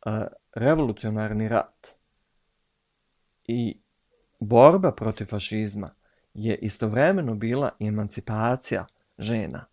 [0.05, 1.87] a, revolucionarni rat
[3.47, 3.79] i
[4.39, 5.93] borba protiv fašizma
[6.33, 8.85] je istovremeno bila emancipacija
[9.17, 9.65] žena.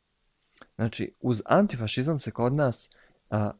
[0.76, 2.90] Znači, uz antifašizam se kod nas
[3.30, 3.50] a,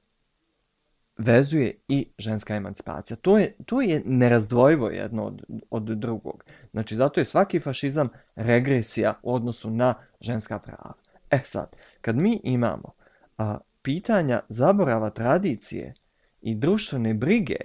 [1.19, 3.17] vezuje i ženska emancipacija.
[3.17, 6.45] To je, to je nerazdvojivo jedno od, od drugog.
[6.71, 10.93] Znači, zato je svaki fašizam regresija u odnosu na ženska prava.
[11.31, 12.93] E sad, kad mi imamo
[13.39, 15.95] a, pitanja zaborava tradicije
[16.41, 17.57] i društvene brige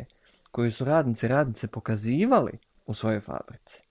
[0.52, 2.52] koje su radnice radnice pokazivali
[2.92, 3.84] u svojoj fabrici,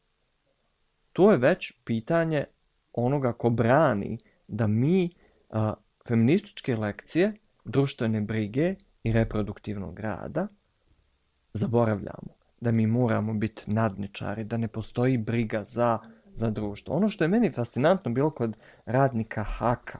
[1.12, 2.44] to je već pitanje
[2.92, 5.10] onoga ko brani da mi
[5.50, 5.74] a,
[6.08, 7.32] feminističke lekcije,
[7.64, 10.48] društvene brige i reproduktivnog rada
[11.52, 12.40] zaboravljamo.
[12.60, 15.98] Da mi moramo biti nadničari, da ne postoji briga za,
[16.34, 16.96] za društvo.
[16.96, 19.98] Ono što je meni fascinantno bilo kod radnika Haka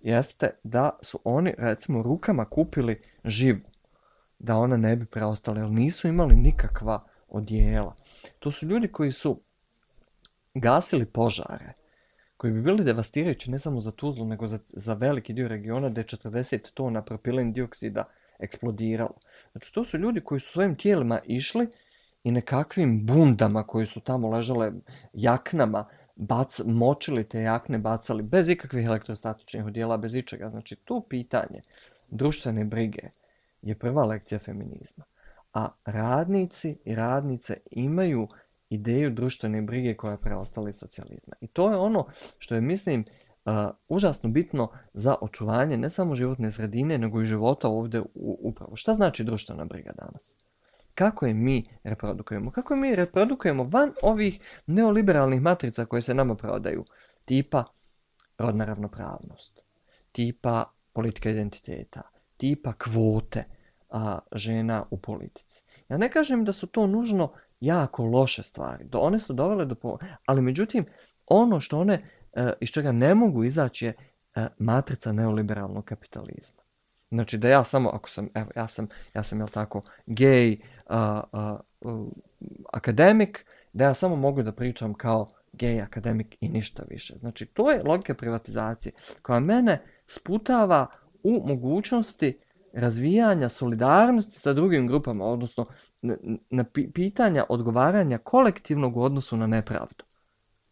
[0.00, 3.68] jeste da su oni recimo rukama kupili živu
[4.38, 7.94] da ona ne bi preostala, jer nisu imali nikakva odjela.
[8.38, 9.40] To su ljudi koji su
[10.54, 11.72] gasili požare,
[12.36, 16.00] koji bi bili devastirajući ne samo za Tuzlu, nego za, za veliki dio regiona gde
[16.00, 18.04] je 40 tona propilen dioksida
[18.38, 19.14] eksplodiralo.
[19.52, 21.68] Znači, to su ljudi koji su svojim tijelima išli
[22.24, 24.72] i nekakvim bundama koji su tamo ležale
[25.12, 30.50] jaknama, bac, močili te jakne, bacali bez ikakvih elektrostatičnih odjela, bez ičega.
[30.50, 31.62] Znači, to pitanje
[32.10, 33.10] društvene brige
[33.62, 35.04] je prva lekcija feminizma.
[35.52, 38.28] A radnici i radnice imaju
[38.70, 41.36] ideju društvene brige koja je preostala iz socijalizma.
[41.40, 42.06] I to je ono
[42.38, 43.04] što je, mislim,
[43.44, 43.52] uh,
[43.88, 48.76] užasno bitno za očuvanje ne samo životne sredine, nego i života ovdje u, upravo.
[48.76, 50.36] Šta znači društvena briga danas?
[50.94, 52.50] Kako je mi reprodukujemo?
[52.50, 56.84] Kako je mi reprodukujemo van ovih neoliberalnih matrica koje se nama prodaju?
[57.24, 57.64] Tipa
[58.38, 59.60] rodna ravnopravnost,
[60.12, 62.02] tipa politika identiteta,
[62.36, 63.44] tipa kvote
[63.90, 65.62] a, žena u politici.
[65.88, 68.84] Ja ne kažem da su to nužno jako loše stvari.
[68.84, 69.74] Do, one su dovele do...
[69.74, 69.98] Po...
[70.26, 70.86] Ali međutim,
[71.26, 73.94] ono što one e, iz čega ne mogu izaći je
[74.34, 76.62] e, matrica neoliberalnog kapitalizma.
[77.08, 81.22] Znači da ja samo, ako sam, evo, ja sam, ja sam, jel tako, gej, a,
[81.32, 82.06] a, a,
[82.72, 87.18] akademik, da ja samo mogu da pričam kao gej akademik i ništa više.
[87.18, 90.86] Znači, to je logika privatizacije koja mene sputava
[91.22, 92.38] u mogućnosti
[92.72, 95.66] razvijanja solidarnosti sa drugim grupama, odnosno
[96.02, 96.16] na,
[96.50, 100.04] na pitanja odgovaranja kolektivnog u odnosu na nepravdu.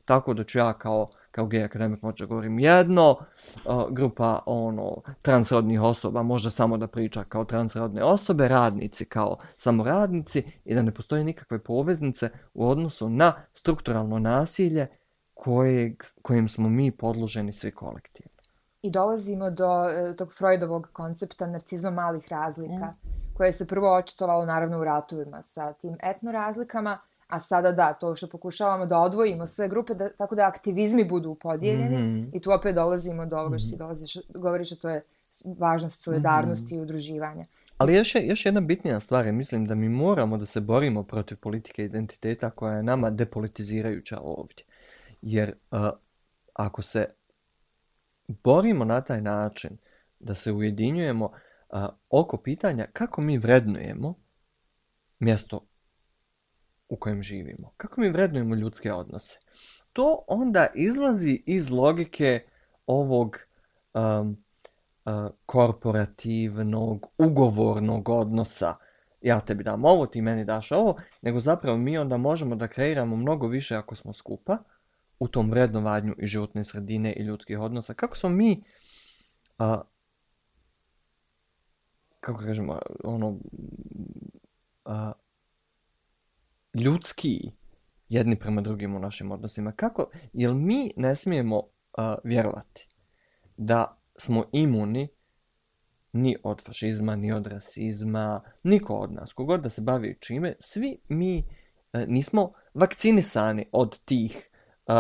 [0.05, 5.81] Tako da ću ja kao, kao gej akademik moći govorim jedno, uh, grupa ono, transrodnih
[5.81, 10.95] osoba može samo da priča kao transrodne osobe, radnici kao samo radnici i da ne
[10.95, 14.87] postoji nikakve poveznice u odnosu na strukturalno nasilje
[15.35, 18.36] koje, kojim smo mi podloženi svi kolektivno.
[18.83, 23.37] I dolazimo do e, tog Freudovog koncepta narcizma malih razlika, mm.
[23.37, 28.15] koje se prvo očitovalo naravno u ratovima sa tim etno razlikama, a sada da, to
[28.15, 32.31] što pokušavamo da odvojimo sve grupe, da, tako da aktivizmi budu podijeljeni mm -hmm.
[32.33, 33.79] i tu opet dolazimo do ovoga što ti mhm.
[33.79, 35.05] dolaziš, govoriš da to je
[35.45, 36.81] važnost solidarnosti mm -hmm.
[36.81, 37.45] i udruživanja.
[37.79, 41.03] Ali još, je, još jedna bitnija stvar je, mislim da mi moramo da se borimo
[41.03, 44.65] protiv politike identiteta koja je nama depolitizirajuća ovdje.
[45.23, 45.79] Jer uh,
[46.55, 47.07] ako se
[48.29, 49.79] borimo na taj način
[50.19, 51.33] da se ujedinjujemo
[51.71, 54.15] a, oko pitanja kako mi vrednujemo
[55.19, 55.67] mjesto
[56.89, 57.73] u kojem živimo.
[57.77, 59.39] Kako mi vrednujemo ljudske odnose?
[59.93, 62.47] To onda izlazi iz logike
[62.87, 63.37] ovog
[63.95, 64.45] um,
[65.05, 68.75] uh, korporativnog, ugovornog odnosa.
[69.21, 73.17] Ja tebi dam ovo, ti meni daš ovo, nego zapravo mi onda možemo da kreiramo
[73.17, 74.59] mnogo više ako smo skupa
[75.19, 77.95] u tom vrednovanju i životne sredine i ljudskih odnosa.
[77.95, 78.63] Kako smo mi
[79.59, 79.83] a,
[82.21, 83.39] kako kažemo, ono,
[84.85, 85.13] a,
[86.75, 87.51] ljudski
[88.09, 89.73] jedni prema drugim u našim odnosima.
[89.73, 92.89] Kako, jel mi ne smijemo a, vjerovati
[93.57, 95.09] da smo imuni
[96.13, 100.99] ni od fašizma, ni od rasizma, niko od nas, kogod da se bavi čime, svi
[101.09, 104.51] mi uh, nismo vakcinisani od tih
[104.87, 104.95] uh,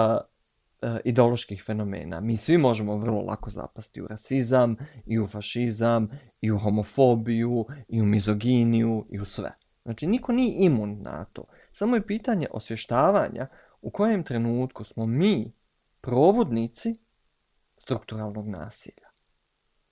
[0.83, 2.20] uh, ideoloških fenomena.
[2.20, 6.09] Mi svi možemo vrlo lako zapasti u rasizam, i u fašizam,
[6.40, 9.53] i u homofobiju, i u mizoginiju, i u sve.
[9.85, 11.44] Znači, niko nije imun na to.
[11.72, 13.46] Samo je pitanje osvještavanja
[13.81, 15.51] u kojem trenutku smo mi
[16.01, 16.94] provodnici
[17.77, 19.07] strukturalnog nasilja.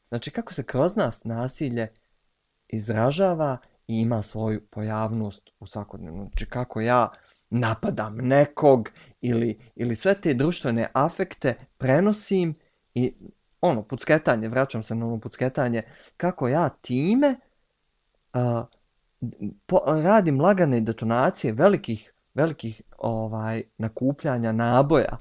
[0.08, 1.88] Znači, kako se kroz nas nasilje
[2.68, 6.28] izražava i ima svoju pojavnost u svakodnevnom.
[6.28, 7.08] Znači, kako ja
[7.54, 8.88] napadam nekog
[9.20, 12.54] ili, ili sve te društvene afekte prenosim
[12.94, 13.14] i
[13.60, 15.82] ono, pucketanje, vraćam se na ono pucketanje,
[16.16, 17.36] kako ja time
[18.34, 18.64] uh,
[19.66, 25.16] po, radim lagane detonacije velikih velikih ovaj nakupljanja naboja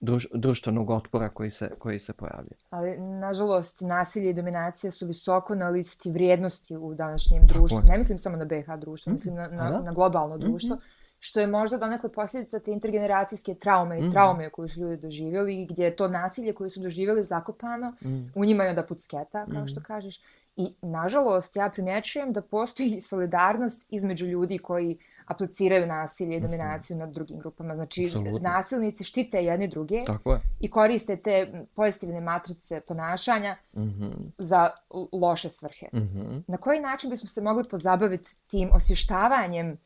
[0.00, 2.56] druž, društvenog otpora koji se, koji se pojavlja.
[2.70, 7.80] Ali, nažalost, nasilje i dominacija su visoko na listi vrijednosti u današnjem društvu.
[7.88, 9.14] Ne mislim samo na BH društvo, mm.
[9.14, 10.78] mislim na, na, na globalno mm -hmm.
[11.18, 14.10] Što je možda donekle posljedica te intergeneracijske traume i mm.
[14.10, 18.32] traume koju su ljudi doživjeli, gdje je to nasilje koje su doživjeli zakopano, mm.
[18.34, 19.68] u njima je onda pucketa, kao mm.
[19.68, 20.20] što kažeš.
[20.56, 26.46] I, nažalost, ja primjećujem da postoji solidarnost između ljudi koji apliciraju nasilje i mhm.
[26.46, 27.74] dominaciju nad drugim grupama.
[27.74, 28.38] Znači, Absolutno.
[28.38, 30.40] nasilnici štite jedni druge Tako je.
[30.60, 34.12] i koriste te pozitivne matrice ponašanja mm -hmm.
[34.38, 34.70] za
[35.12, 35.86] loše svrhe.
[35.92, 36.42] Mm -hmm.
[36.46, 39.76] Na koji način bismo se mogli pozabaviti tim osvještavanjem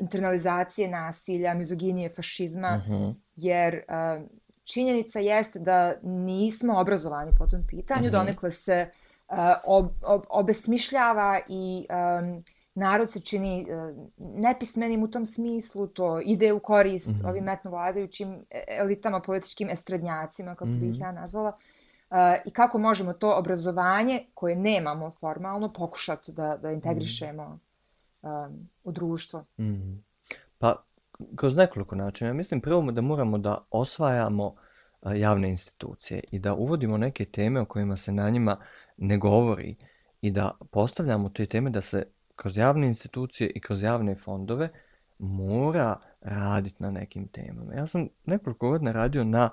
[0.00, 3.14] internalizacije nasilja, mizoginije, fašizma, mm -hmm.
[3.36, 4.28] jer uh,
[4.64, 8.10] činjenica jeste da nismo obrazovani po tom pitanju, mm -hmm.
[8.10, 8.90] donekle se
[9.28, 12.40] uh, ob, ob, obesmišljava i um,
[12.74, 17.28] narod se čini uh, nepismenim u tom smislu, to ide u korist mm -hmm.
[17.28, 20.90] ovim metno vladajućim e, elitama, političkim estradnjacima, kako mm -hmm.
[20.90, 21.52] bih ja nazvala,
[22.10, 27.71] uh, i kako možemo to obrazovanje koje nemamo formalno pokušati da, da integrišemo mm -hmm
[28.22, 29.44] um, u društvo.
[29.58, 29.98] Mm -hmm.
[30.58, 30.84] Pa,
[31.36, 32.30] kroz nekoliko načina.
[32.30, 34.54] Ja mislim prvo da moramo da osvajamo
[35.16, 38.56] javne institucije i da uvodimo neke teme o kojima se na njima
[38.96, 39.76] ne govori
[40.20, 42.06] i da postavljamo te teme da se
[42.36, 44.68] kroz javne institucije i kroz javne fondove
[45.18, 47.74] mora raditi na nekim temama.
[47.74, 49.50] Ja sam nekoliko godina radio na,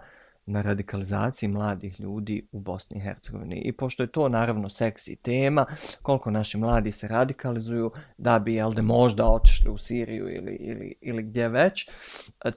[0.50, 3.56] na radikalizaciji mladih ljudi u Bosni i Hercegovini.
[3.56, 5.66] I pošto je to naravno seksi tema,
[6.02, 11.24] koliko naši mladi se radikalizuju da bi jelde možda otišli u Siriju ili, ili, ili
[11.24, 11.90] gdje već,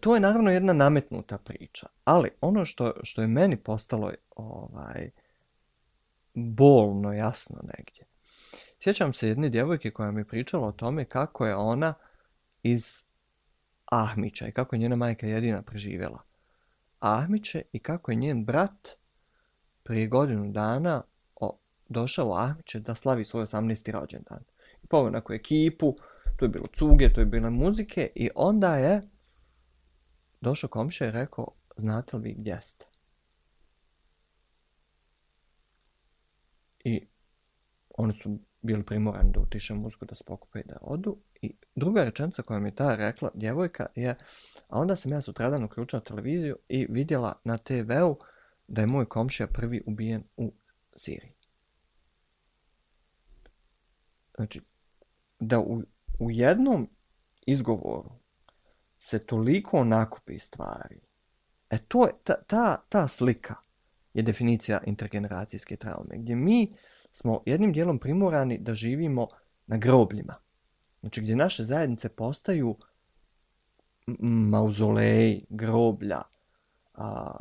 [0.00, 1.86] to je naravno jedna nametnuta priča.
[2.04, 5.10] Ali ono što, što je meni postalo ovaj,
[6.34, 8.04] bolno jasno negdje,
[8.82, 11.94] Sjećam se jedne djevojke koja mi je pričala o tome kako je ona
[12.62, 13.04] iz
[13.84, 16.31] Ahmića i kako je njena majka jedina preživjela
[17.02, 18.88] Ahmiće i kako je njen brat
[19.82, 21.02] prije godinu dana
[21.34, 23.90] o, došao u Ahmiće da slavi svoj 18.
[23.90, 24.44] rođendan.
[24.82, 25.96] I poveo neku ekipu,
[26.36, 29.00] to je bilo cuge, to je bilo muzike i onda je
[30.40, 32.86] došao komšija i rekao, znate li vi gdje ste?
[36.84, 37.06] I
[37.98, 41.16] oni su bili primorani da utiše muziku, da se pokupe i da odu.
[41.42, 44.10] I druga rečenica koja mi je ta rekla, djevojka, je,
[44.68, 48.18] a onda sam ja sutradan uključila televiziju i vidjela na TV-u
[48.66, 50.52] da je moj komšija prvi ubijen u
[50.96, 51.32] Siriji.
[54.36, 54.60] Znači,
[55.38, 55.82] da u,
[56.18, 56.88] u jednom
[57.46, 58.10] izgovoru
[58.98, 61.00] se toliko nakupi stvari,
[61.70, 63.54] e to je, ta, ta, ta slika
[64.14, 66.70] je definicija intergeneracijske traume, gdje mi
[67.10, 69.28] smo jednim dijelom primorani da živimo
[69.66, 70.41] na grobljima.
[71.02, 72.76] Znači gdje naše zajednice postaju
[74.50, 76.22] mauzoleji, groblja,
[76.94, 77.36] a,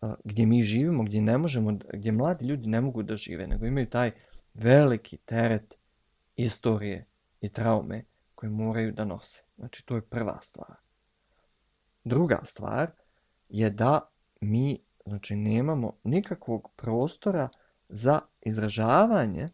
[0.00, 3.66] a, gdje mi živimo, gdje ne možemo, gdje mladi ljudi ne mogu da žive, nego
[3.66, 4.10] imaju taj
[4.54, 5.78] veliki teret
[6.36, 7.06] istorije
[7.40, 9.42] i traume koje moraju da nose.
[9.56, 10.76] Znači to je prva stvar.
[12.04, 12.90] Druga stvar
[13.48, 14.00] je da
[14.40, 17.48] mi znači nemamo nikakvog prostora
[17.88, 19.48] za izražavanje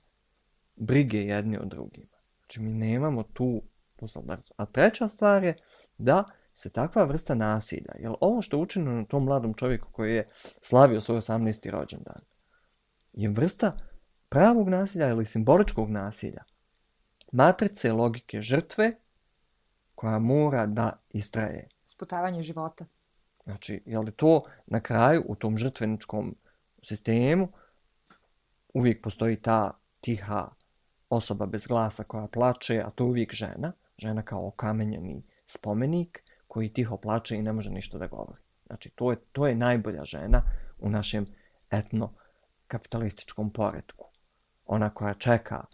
[0.77, 2.10] brige jedni od drugim.
[2.51, 3.63] Znači mi nemamo tu
[3.97, 4.55] poslovnicu.
[4.57, 5.57] A treća stvar je
[5.99, 10.15] da se takva vrsta nasilja, jer ovo što je učinjeno na tom mladom čovjeku koji
[10.15, 10.29] je
[10.61, 11.71] slavio svoj 18.
[11.71, 12.23] rođendan,
[13.13, 13.73] je vrsta
[14.29, 16.43] pravog nasilja ili simboličkog nasilja.
[17.33, 18.97] Matrice logike žrtve
[19.95, 21.67] koja mora da istraje.
[21.89, 22.85] Sputavanje života.
[23.45, 26.37] Znači, je li to na kraju u tom žrtveničkom
[26.83, 27.49] sistemu
[28.75, 30.60] uvijek postoji ta tiha
[31.11, 36.96] osoba bez glasa koja plače, a to uvijek žena, žena kao okamenjeni spomenik koji tiho
[36.96, 38.42] plače i ne može ništa da govori.
[38.66, 40.42] Znači, to je, to je najbolja žena
[40.79, 41.27] u našem
[41.70, 44.07] etno-kapitalističkom poredku.
[44.66, 45.64] Ona koja čeka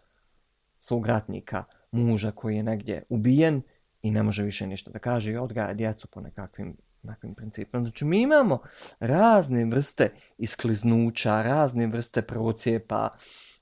[0.79, 3.63] svog ratnika, muža koji je negdje ubijen
[4.03, 7.85] i ne može više ništa da kaže i odgaja djecu po nekakvim nekakvim principom.
[7.85, 8.59] Znači, mi imamo
[9.01, 13.11] razne vrste iskliznuća, razne vrste procijepa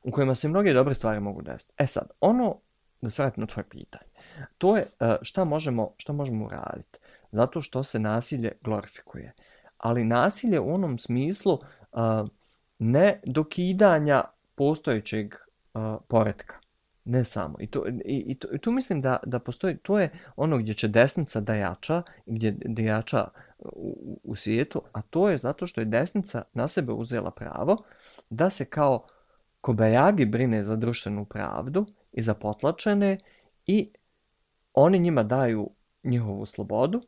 [0.04, 1.72] u kojima se mnoge dobre stvari mogu desiti.
[1.78, 2.60] E sad, ono,
[3.00, 4.10] da se vratim na tvoje pitanje,
[4.58, 6.98] to je e, šta možemo, šta možemo uraditi.
[7.32, 9.32] Zato što se nasilje glorifikuje.
[9.78, 11.96] Ali nasilje u onom smislu e,
[12.78, 14.24] ne dokidanja
[14.54, 15.38] postojećeg e,
[16.08, 16.56] poretka.
[17.04, 17.56] Ne samo.
[17.60, 20.74] I, to, i, i, to, i tu mislim da, da postoji, to je ono gdje
[20.74, 23.28] će desnica da jača, gdje da jača
[23.58, 27.84] u, u svijetu, a to je zato što je desnica na sebe uzela pravo
[28.30, 29.06] da se kao
[29.64, 33.18] kobajagi brine za društvenu pravdu i za potlačene
[33.66, 33.92] i
[34.74, 35.70] oni njima daju
[36.02, 37.00] njihovu slobodu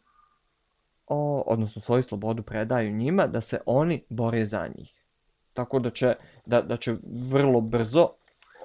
[1.07, 5.05] o, odnosno svoju slobodu predaju njima, da se oni bore za njih.
[5.53, 6.15] Tako da će,
[6.47, 6.97] da, da će
[7.31, 8.09] vrlo brzo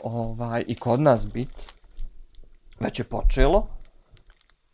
[0.04, 1.66] ovaj, i kod nas biti,
[2.80, 3.68] već je počelo,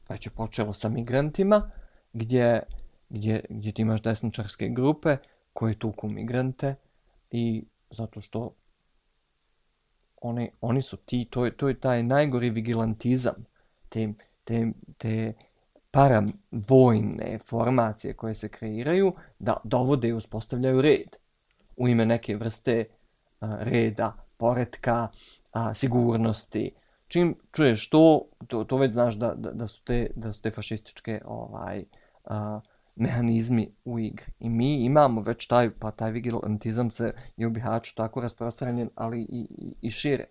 [0.10, 1.72] već je počelo sa migrantima,
[2.14, 2.64] gdje,
[3.10, 5.18] gdje, gdje ti imaš desničarske grupe
[5.54, 6.76] koje tuku migrante
[7.32, 8.54] i zato što
[10.22, 13.46] oni, oni su ti, to je, to je taj najgori vigilantizam,
[13.90, 14.14] te,
[14.44, 15.34] te, te
[15.92, 21.16] paravojne formacije koje se kreiraju, da dovode i uspostavljaju red
[21.76, 22.86] u ime neke vrste
[23.40, 25.08] a, reda, poretka,
[25.52, 26.72] a, sigurnosti.
[27.08, 30.52] Čim čuješ to, to, to već znaš da, da, da, su te, da su te
[30.52, 31.86] fašističke ovaj,
[32.26, 32.60] a,
[32.98, 34.32] mehanizmi u igri.
[34.40, 39.22] I mi imamo već taj, pa taj vigilantizam se i u Bihaću tako rasprostranjen, ali
[39.22, 40.26] i, i, i šire.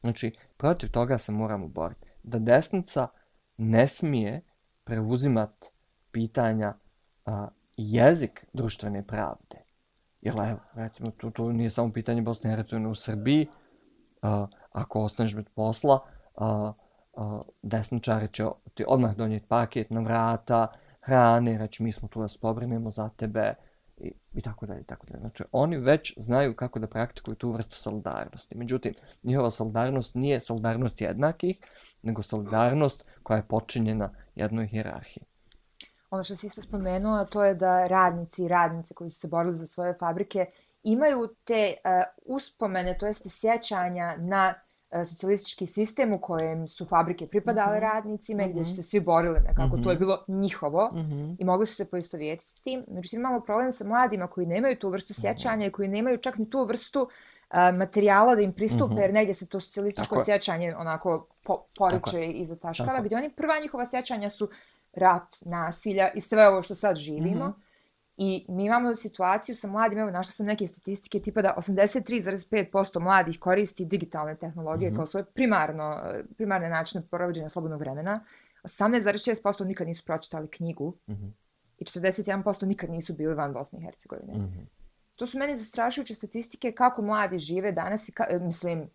[0.00, 2.06] Znači, protiv toga se moramo boriti.
[2.22, 3.08] Da desnica
[3.56, 4.42] ne smije
[4.84, 5.66] preuzimat
[6.12, 6.74] pitanja
[7.26, 9.64] a, jezik društvene pravde.
[10.20, 13.48] Jer, evo, recimo, to, to nije samo pitanje Bosne i Hercegovine u Srbiji.
[14.22, 16.00] A, ako ostaneš bez posla,
[16.36, 16.72] a,
[17.16, 18.44] a, desničari će
[18.74, 20.66] ti odmah donijeti paket na vrata,
[21.00, 23.54] hrane, reći mi smo tu da se pobrinemo za tebe
[23.96, 25.20] i, i tako dalje, i tako dalje.
[25.20, 28.56] Znači, oni već znaju kako da praktikuju tu vrstu solidarnosti.
[28.56, 31.58] Međutim, njihova solidarnost nije solidarnost jednakih,
[32.02, 35.24] nego solidarnost koja je počinjena jednoj hirarhiji.
[36.10, 39.56] Ono što si isto spomenuo, to je da radnici i radnice koji su se borili
[39.56, 40.46] za svoje fabrike
[40.82, 44.54] imaju te uh, uspomene, to jeste sjećanja na
[44.92, 47.92] socijalistički sistem u kojem su fabrike pripadale mm -hmm.
[47.92, 48.50] radnicima, mm -hmm.
[48.50, 49.84] gdje su se svi borili nekako, mm -hmm.
[49.84, 50.04] to je mhm.
[50.04, 51.36] bilo njihovo mm -hmm.
[51.38, 52.84] i mogli su se poistovjetiti s tim.
[52.88, 55.20] Međutim, imamo problem sa mladima koji nemaju tu vrstu mhm.
[55.20, 55.68] sjećanja mm -hmm.
[55.68, 59.00] i koji nemaju čak ni tu vrstu uh, materijala da im pristupe, mm -hmm.
[59.00, 63.58] jer negdje se to socijalističko Tako sjećanje onako po, poriče i zataškava, gdje oni prva
[63.62, 64.48] njihova sjećanja su
[64.94, 67.48] rat, nasilja i sve ovo što sad živimo.
[67.48, 67.69] Mm -hmm.
[68.22, 73.38] I mi imamo situaciju sa mladim, evo našla sam neke statistike, tipa da 83,5% mladih
[73.40, 74.96] koristi digitalne tehnologije mm -hmm.
[74.96, 76.02] kao svoje primarno,
[76.36, 78.24] primarne načine provođenja slobodnog vremena.
[78.62, 81.30] 18,6% nikad nisu pročitali knjigu mm -hmm.
[81.78, 84.32] i 41% nikad nisu bili van Bosne i Hercegovine.
[84.32, 84.66] Mm -hmm.
[85.16, 88.90] To su meni zastrašujuće statistike kako mladi žive danas i ka, mislim,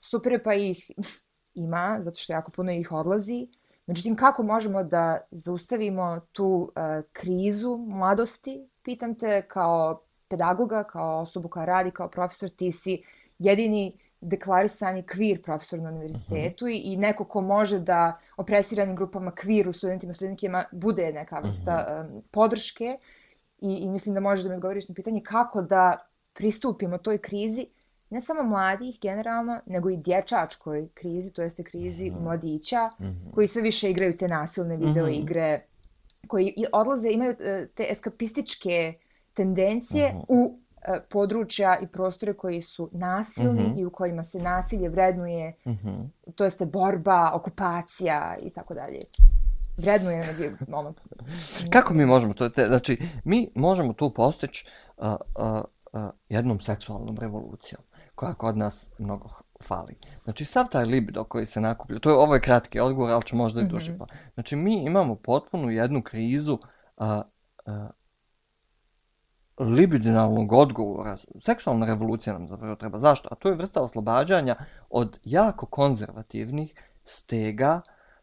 [0.00, 0.90] super pa ih
[1.64, 3.48] ima, zato što jako puno ih odlazi,
[3.86, 8.68] Međutim, kako možemo da zaustavimo tu uh, krizu mladosti?
[8.82, 13.02] Pitam te kao pedagoga, kao osobu koja radi, kao profesor, ti si
[13.38, 16.74] jedini deklarisani kvir profesor na univerzitetu uh -huh.
[16.74, 21.86] i, i neko ko može da opresiranim grupama kvir u studentima, studentima bude neka vrsta
[21.88, 22.16] uh -huh.
[22.16, 22.98] um, podrške
[23.60, 25.98] I, i mislim da možeš da mi odgovoriš na pitanje kako da
[26.32, 27.66] pristupimo toj krizi
[28.10, 32.22] ne samo mladih generalno, nego i dječačkoj krizi, to jeste krizi mm -hmm.
[32.22, 33.34] mladića, mm -hmm.
[33.34, 35.22] koji sve više igraju te nasilne video mm -hmm.
[35.22, 35.66] igre,
[36.26, 38.94] koji odlaze, imaju e, te eskapističke
[39.34, 40.24] tendencije mm -hmm.
[40.28, 43.80] u e, područja i prostore koji su nasilni mm -hmm.
[43.80, 46.08] i u kojima se nasilje vrednuje, mm -hmm.
[46.34, 49.00] to jeste borba, okupacija i tako dalje.
[49.76, 50.24] Vrednuje
[50.72, 50.94] ono...
[51.70, 52.48] Kako mi možemo to?
[52.48, 57.82] Te, znači, mi možemo tu postići uh, uh, uh, jednom seksualnom revolucijom
[58.16, 59.28] koja kod nas mnogo
[59.62, 59.96] fali.
[60.24, 63.36] Znači, sav taj libido koji se nakuplja, to je ovo je kratki odgovor, ali će
[63.36, 63.92] možda i duže.
[63.92, 64.06] Mm -hmm.
[64.34, 66.58] Znači, mi imamo potpunu jednu krizu
[66.96, 67.22] a,
[67.66, 67.90] a,
[69.58, 71.16] libidinalnog odgovora.
[71.40, 72.98] Seksualna revolucija nam zapravo treba.
[72.98, 73.28] Zašto?
[73.32, 74.56] A to je vrsta oslobađanja
[74.90, 77.80] od jako konzervativnih stega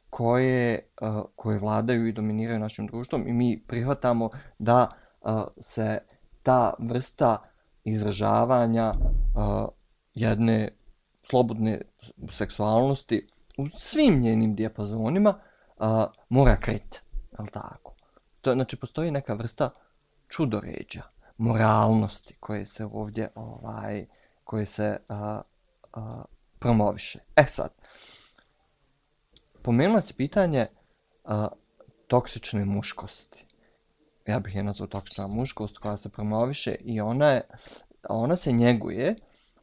[0.10, 4.30] koje, a, koje vladaju i dominiraju našim društvom i mi prihvatamo
[4.60, 4.90] da
[5.22, 6.00] a, se
[6.44, 7.38] ta vrsta
[7.84, 8.94] izražavanja
[9.36, 9.68] a,
[10.14, 10.70] jedne
[11.24, 11.82] slobodne
[12.30, 15.40] seksualnosti u svim njenim dijapazonima
[15.80, 17.02] a, mora kret,
[17.40, 17.96] jel tako?
[18.42, 19.70] To, znači, postoji neka vrsta
[20.28, 21.02] čudoređa,
[21.38, 24.06] moralnosti koje se ovdje ovaj,
[24.44, 25.42] koje se a,
[25.94, 26.24] a,
[26.60, 27.20] promoviše.
[27.36, 27.70] E sad,
[29.62, 30.68] pomenula se pitanje
[31.24, 31.48] a,
[32.08, 33.46] toksične muškosti.
[34.28, 37.42] Ja bih je nazvao toksična muškost koja se promoviše i ona, je,
[38.10, 39.16] ona se njeguje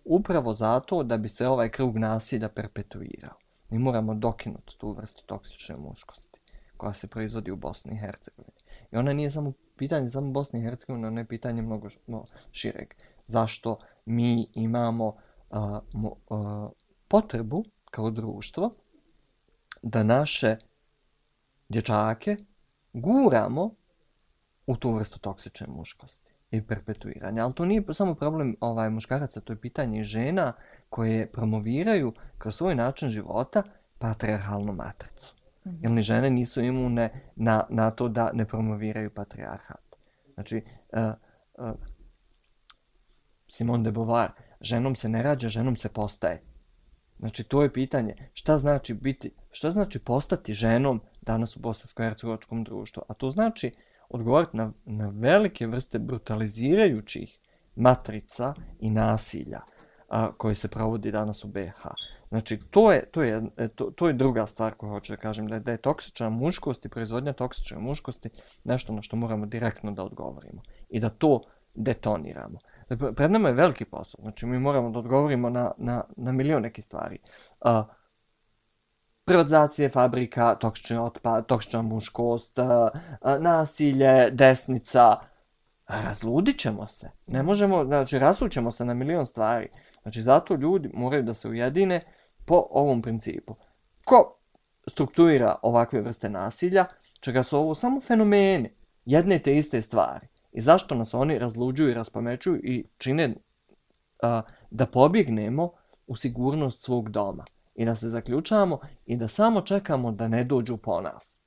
[0.05, 3.35] upravo zato da bi se ovaj krug nasilja perpetuirao.
[3.71, 6.41] Mi moramo dokinuti tu vrstu toksične muškosti
[6.77, 8.57] koja se proizvodi u Bosni i Hercegovini.
[8.93, 11.89] I ona nije samo pitanje samo Bosne i Hercegovine, ona je pitanje mnogo
[12.53, 12.95] šireg.
[13.27, 16.71] Zašto mi imamo uh, mo, uh,
[17.09, 18.71] potrebu kao društvo
[19.83, 20.57] da naše
[21.69, 22.37] dječake
[22.93, 23.75] guramo
[24.67, 27.45] u tu vrstu toksične muškosti i perpetuiranja.
[27.45, 30.53] Ali to nije samo problem ovaj muškaraca, to je pitanje žena
[30.89, 33.63] koje promoviraju kroz svoj način života
[33.99, 35.35] patriarhalnu matricu.
[35.65, 35.79] Mm -hmm.
[35.83, 39.97] Jer ni žene nisu imune na, na to da ne promoviraju patrijarhat.
[40.35, 41.15] Znači, uh,
[41.59, 41.75] uh,
[43.49, 44.31] Simone de Beauvoir,
[44.61, 46.43] ženom se ne rađa, ženom se postaje.
[47.19, 48.15] Znači, to je pitanje.
[48.33, 53.03] Šta znači biti, šta znači postati ženom danas u bosansko-hercegovačkom društvu?
[53.09, 53.73] A to znači
[54.11, 57.39] odgovoriti na, na velike vrste brutalizirajućih
[57.77, 59.61] matrica i nasilja
[60.09, 61.87] a, koji se provodi danas u BH.
[62.29, 65.47] Znači, to je, to je, e, to, to je druga stvar koju hoću da kažem,
[65.47, 68.31] da je, da je toksična muškost i proizvodnja toksične muškosti
[68.65, 71.41] nešto na što moramo direktno da odgovorimo i da to
[71.75, 72.59] detoniramo.
[72.89, 76.63] Dakle, pred nama je veliki posao, znači mi moramo da odgovorimo na, na, na milion
[76.63, 77.19] nekih stvari.
[77.61, 77.71] Uh,
[79.31, 82.59] privatizacije fabrika, toksični otpad, toksična muškost,
[83.41, 85.17] nasilje, desnica,
[85.87, 87.11] razludit ćemo se.
[87.27, 89.69] Ne možemo, znači rasućemo se na milion stvari.
[90.03, 92.01] Znači zato ljudi moraju da se ujedine
[92.45, 93.55] po ovom principu.
[94.05, 94.39] Ko
[94.89, 96.85] strukturira ovakve vrste nasilja,
[97.21, 98.71] čega su ovo samo fenomeni,
[99.05, 100.27] jedne te iste stvari.
[100.53, 105.73] I zašto nas oni razluđuju i raspamećuju i čine uh, da pobjegnemo
[106.07, 107.45] u sigurnost svog doma.
[107.75, 111.41] I da se zaključamo i da samo čekamo da ne dođu po nas.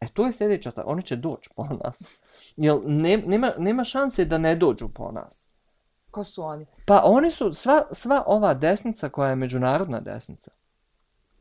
[0.00, 0.86] E to je sljedeća stvar.
[0.88, 2.18] Oni će doći po nas.
[2.56, 5.48] Jer ne, nema, nema šanse da ne dođu po nas.
[6.10, 6.66] Ko su oni?
[6.86, 10.50] Pa oni su sva, sva ova desnica koja je međunarodna desnica.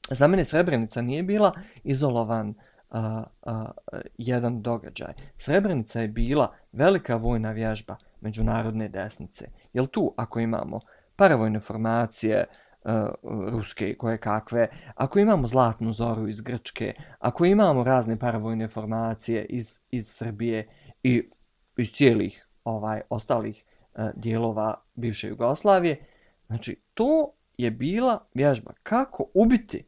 [0.10, 1.52] Za mene Srebrenica nije bila
[1.84, 2.54] izolovan
[2.90, 3.72] a, a,
[4.18, 5.14] jedan događaj.
[5.38, 9.50] Srebrenica je bila velika vojna vježba međunarodne desnice.
[9.74, 10.80] Jel tu, ako imamo
[11.16, 13.10] paravojne formacije, uh, E,
[13.52, 19.80] ruske koje kakve, ako imamo zlatnu zoru iz Grčke, ako imamo razne paravojne formacije iz,
[19.92, 20.68] iz Srbije
[21.04, 21.30] i
[21.78, 23.64] iz cijelih ovaj ostalih
[23.94, 26.06] uh, dijelova bivše Jugoslavije,
[26.48, 29.86] znači to je bila vježba kako ubiti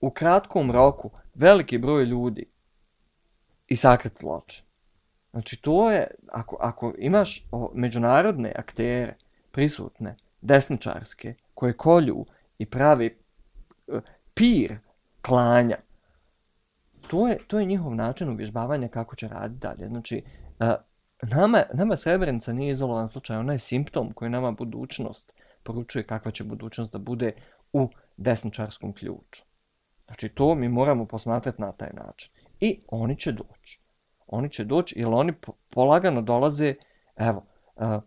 [0.00, 2.46] u kratkom roku veliki broj ljudi
[3.68, 4.64] i sakrati zločin.
[5.30, 9.16] Znači to je, ako, ako imaš o, međunarodne aktere
[9.50, 12.26] prisutne, desničarske, koje kolju
[12.58, 14.00] i pravi eh,
[14.34, 14.78] pir
[15.20, 15.76] klanja,
[17.08, 19.88] to je, to je njihov način uvježbavanja kako će raditi dalje.
[19.88, 20.24] Znači,
[20.60, 20.74] eh,
[21.22, 25.32] nama, nama Srebrenica nije izolovan slučaj, ona je simptom koji nama budućnost
[25.62, 27.32] poručuje kakva će budućnost da bude
[27.72, 29.42] u desničarskom ključu.
[30.04, 32.32] Znači, to mi moramo posmatrati na taj način.
[32.60, 33.80] I oni će doći.
[34.26, 35.32] Oni će doći, jer oni
[35.70, 36.74] polagano dolaze,
[37.16, 37.46] evo,
[37.76, 38.02] uh,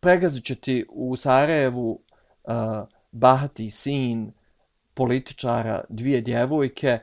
[0.00, 2.54] pregazit će ti u Sarajevu uh,
[3.12, 4.32] bahati sin
[4.94, 6.98] političara, dvije djevojke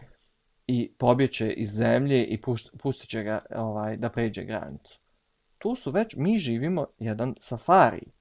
[0.67, 2.41] i pobjeće iz zemlje i
[2.81, 4.99] pustit će ga ovaj, da pređe granicu.
[5.57, 8.11] Tu su već, mi živimo jedan safari.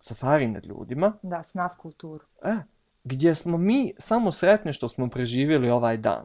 [0.00, 1.18] Safari nad ljudima.
[1.22, 2.24] Da, snav kulturu.
[2.44, 2.54] E,
[3.04, 6.24] gdje smo mi samo sretni što smo preživjeli ovaj dan.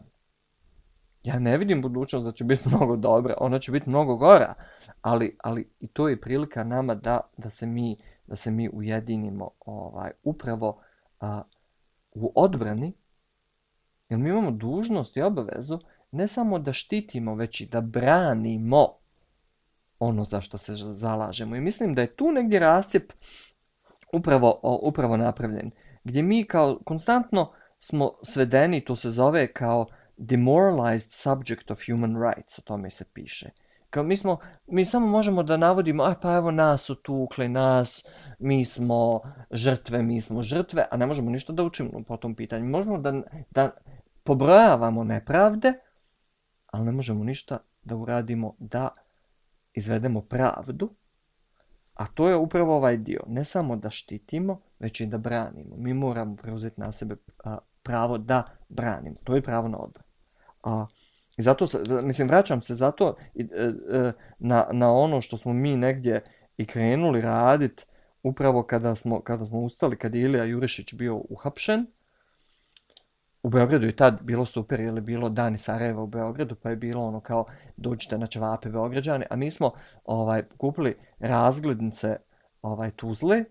[1.24, 4.53] Ja ne vidim budućnost da će biti mnogo dobra, ona će biti mnogo gora,
[5.01, 7.97] ali, ali i to je prilika nama da, da, se, mi,
[8.28, 10.82] da se mi ujedinimo ovaj, upravo
[11.20, 11.41] a,
[12.11, 12.93] u odbrani,
[14.09, 15.80] jer mi imamo dužnost i obavezu
[16.11, 18.88] ne samo da štitimo, već i da branimo
[19.99, 21.55] ono za što se zalažemo.
[21.55, 23.13] I mislim da je tu negdje rascijep
[24.13, 25.72] upravo, upravo napravljen
[26.03, 29.86] gdje mi kao konstantno smo svedeni, to se zove kao
[30.18, 33.49] demoralized subject of human rights, o tome se piše.
[33.89, 34.38] Kao mi smo,
[34.68, 38.05] mi samo možemo da navodimo, aj pa evo nas su tukli, nas,
[38.39, 42.65] mi smo žrtve, mi smo žrtve, a ne možemo ništa da učimo po tom pitanju.
[42.65, 43.72] Možemo da, da
[44.24, 45.74] pobrojavamo nepravde,
[46.72, 48.89] ali ne možemo ništa da uradimo da
[49.74, 50.89] izvedemo pravdu,
[51.93, 53.24] a to je upravo ovaj dio.
[53.28, 55.76] Ne samo da štitimo, već i da branimo.
[55.78, 59.15] Mi moramo preuzeti na sebe a, pravo da branimo.
[59.24, 60.06] To je pravo na odbran.
[60.63, 60.85] A,
[61.37, 61.67] I zato,
[62.03, 66.23] mislim, vraćam se zato e, e, na, na ono što smo mi negdje
[66.57, 67.87] i krenuli radit
[68.23, 71.85] upravo kada smo, kada smo ustali, kad je Ilija Jurišić bio uhapšen,
[73.43, 77.05] u Beogradu je tad bilo super, je bilo Dani Sarajeva u Beogradu, pa je bilo
[77.05, 77.45] ono kao
[77.77, 79.71] dođite na čevape Beograđane, a mi smo
[80.03, 82.17] ovaj kupili razglednice
[82.61, 83.43] ovaj Tuzle,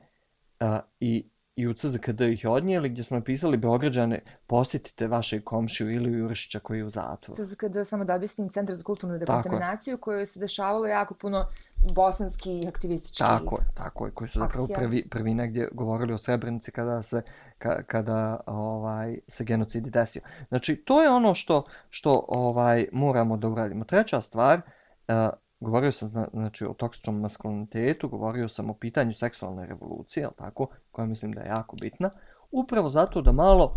[0.60, 6.18] a, i, i u CZKD ih odnijeli gdje smo napisali Beograđane posjetite vaše komšiju ili
[6.18, 7.44] Jurišića koji je u zatvoru.
[7.44, 11.46] CZKD, samo da objasnim, Centar za kulturnu dekontaminaciju koju se dešavalo jako puno
[11.94, 16.72] bosanski aktivistički Tako je, tako je, koji su zapravo prvi, prvi negdje govorili o Srebrenici
[16.72, 17.22] kada se,
[17.58, 20.22] ka, kada ovaj se genocidi desio.
[20.48, 23.84] Znači, to je ono što, što ovaj moramo da uradimo.
[23.84, 24.60] Treća stvar,
[25.08, 25.14] uh,
[25.60, 31.06] govorio sam znači, o toksičnom maskulinitetu, govorio sam o pitanju seksualne revolucije, al tako, koja
[31.06, 32.10] mislim da je jako bitna,
[32.50, 33.72] upravo zato da malo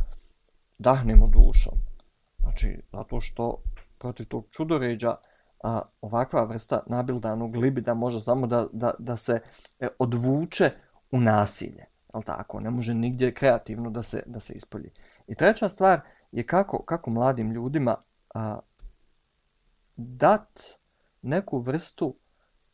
[0.77, 1.73] dahnemo dušom.
[2.39, 3.63] Znači, zato što
[3.97, 5.15] protiv tog čudoređa
[5.63, 9.41] a, ovakva vrsta nabildanog libida može samo da, da, da se
[9.79, 10.71] e, odvuče
[11.11, 11.85] u nasilje.
[12.13, 14.91] Al tako, ne može nigdje kreativno da se, da se ispolji.
[15.27, 16.01] I treća stvar
[16.31, 17.95] je kako, kako mladim ljudima
[18.33, 18.59] a,
[19.95, 20.78] dat
[21.21, 22.15] neku vrstu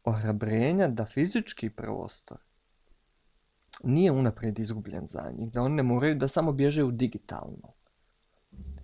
[0.04, 2.38] ohrabrenja da fizički prostor
[3.84, 7.74] nije unaprijed izgubljen za njih, da oni ne moraju da samo bježe u digitalno.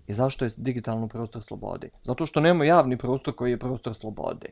[0.08, 1.90] I zašto je digitalno prostor slobode?
[2.04, 4.50] Zato što nema javni prostor koji je prostor slobode.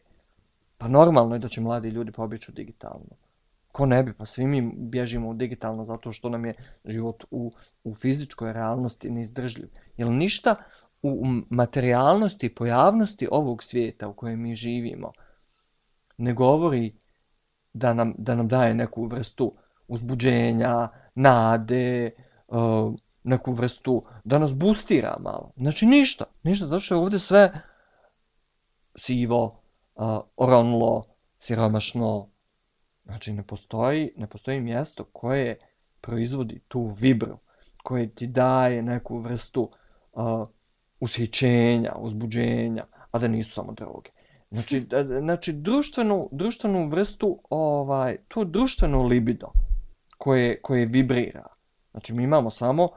[0.77, 3.17] Pa normalno je da će mladi ljudi pobjeći u digitalno.
[3.71, 4.13] Ko ne bi?
[4.13, 6.53] Pa svi mi bježimo u digitalno zato što nam je
[6.85, 7.51] život u,
[7.83, 9.69] u fizičkoj realnosti neizdržljiv.
[9.97, 10.55] Jer ništa
[11.01, 15.11] u materijalnosti i pojavnosti ovog svijeta u kojem mi živimo
[16.19, 16.95] ne govori
[17.73, 19.53] da nam, da nam daje neku vrstu
[19.87, 22.11] uzbuđenja, nade,
[22.47, 22.93] uh,
[23.23, 25.51] neku vrstu, da nas bustira malo.
[25.57, 27.61] Znači ništa, ništa, zato što je ovdje sve
[28.95, 29.61] sivo,
[29.95, 31.05] uh, oronlo,
[31.39, 32.29] siromašno.
[33.05, 35.59] Znači ne postoji, ne postoji mjesto koje
[36.01, 37.37] proizvodi tu vibru,
[37.83, 39.69] koje ti daje neku vrstu
[40.11, 40.47] uh,
[40.99, 44.09] ushićenja, uzbuđenja, a da nisu samo droge.
[44.51, 44.87] Znači,
[45.19, 49.51] znači društvenu, društvenu vrstu, ovaj, to društveno libido
[50.17, 51.47] koje, koje vibrira.
[51.91, 52.89] Znači, mi imamo samo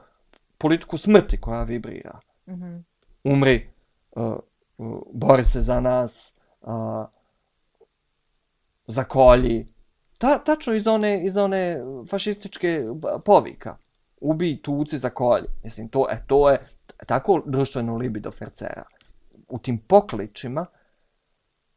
[0.57, 2.19] politiku smrti koja vibrira.
[2.47, 2.83] Mm -hmm.
[3.23, 3.65] Umri,
[4.11, 4.35] uh,
[4.77, 7.05] uh, bori se za nas, uh,
[8.87, 9.67] zakolji.
[10.17, 12.83] Ta, tačno iz one, iz one fašističke
[13.25, 13.77] povika.
[14.23, 15.47] Ubi, tuci, zakolji.
[15.63, 16.59] Mislim, to, e, to je
[17.07, 18.83] tako društveno libido fercera.
[19.49, 20.65] U tim pokličima,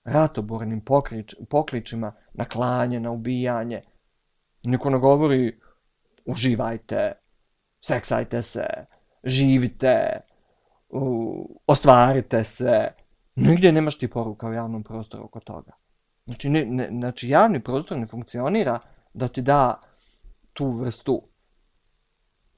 [0.04, 3.82] ratobornim poklič, pokličima na klanje, na ubijanje,
[4.62, 5.60] niko ne govori
[6.24, 7.12] uživajte,
[7.84, 8.66] seksajte se,
[9.24, 10.20] živite,
[10.88, 12.88] uh, ostvarite se.
[13.34, 15.72] Nigdje nemaš ti poruka u javnom prostoru oko toga.
[16.24, 18.78] Znači, ne, ne, znači javni prostor ne funkcionira
[19.14, 19.80] da ti da
[20.52, 21.22] tu vrstu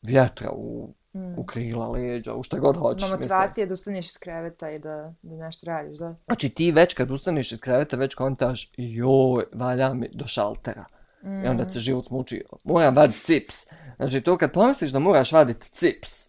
[0.08, 1.38] vjetra u, mm.
[1.38, 3.10] u krila, leđa, u šta god hoćeš.
[3.10, 6.16] Ma motivacija da ustaneš iz kreveta i da, da nešto radiš, da?
[6.26, 10.84] Znači ti već kad ustaneš iz kreveta, već kontaš, joj, valja mi do šaltera.
[11.22, 11.44] Mm.
[11.44, 13.66] I onda se život muči, moram vaditi cips.
[13.96, 16.27] Znači to kad pomisliš da moraš vaditi cips.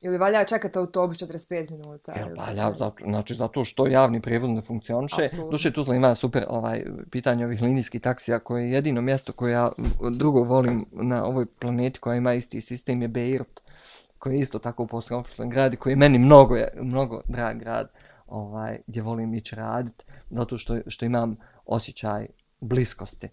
[0.00, 2.12] Ili valja čekati autobus 45 minuta.
[2.12, 5.28] Jel valja, zato, znači zato što javni prijevoz ne funkcioniše.
[5.50, 9.72] Duše Tuzla ima super ovaj, pitanje ovih linijskih taksija koje je jedino mjesto koje ja
[10.10, 13.60] drugo volim na ovoj planeti koja ima isti sistem je Beirut
[14.18, 17.88] koji je isto tako u postkonfliktnom gradi koji je meni mnogo, je, mnogo drag grad
[18.26, 21.36] ovaj, gdje volim ići raditi zato što, što imam
[21.66, 22.26] osjećaj
[22.60, 23.28] bliskosti.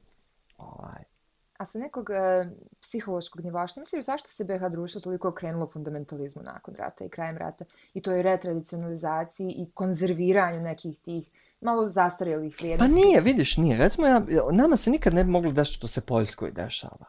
[0.58, 1.15] Ovaj.
[1.58, 2.50] A sa nekog e,
[2.82, 7.38] psihološkog nivoa, što misliš zašto se BH društvo toliko okrenulo fundamentalizmu nakon rata i krajem
[7.38, 11.30] rata i to je retradicionalizaciji i konzerviranju nekih tih
[11.62, 12.94] malo zastarjelih vrijednosti?
[12.94, 13.78] Pa nije, vidiš, nije.
[13.78, 17.06] Recimo, ja, nama se nikad ne bi moglo desiti što se Poljskoj dešava.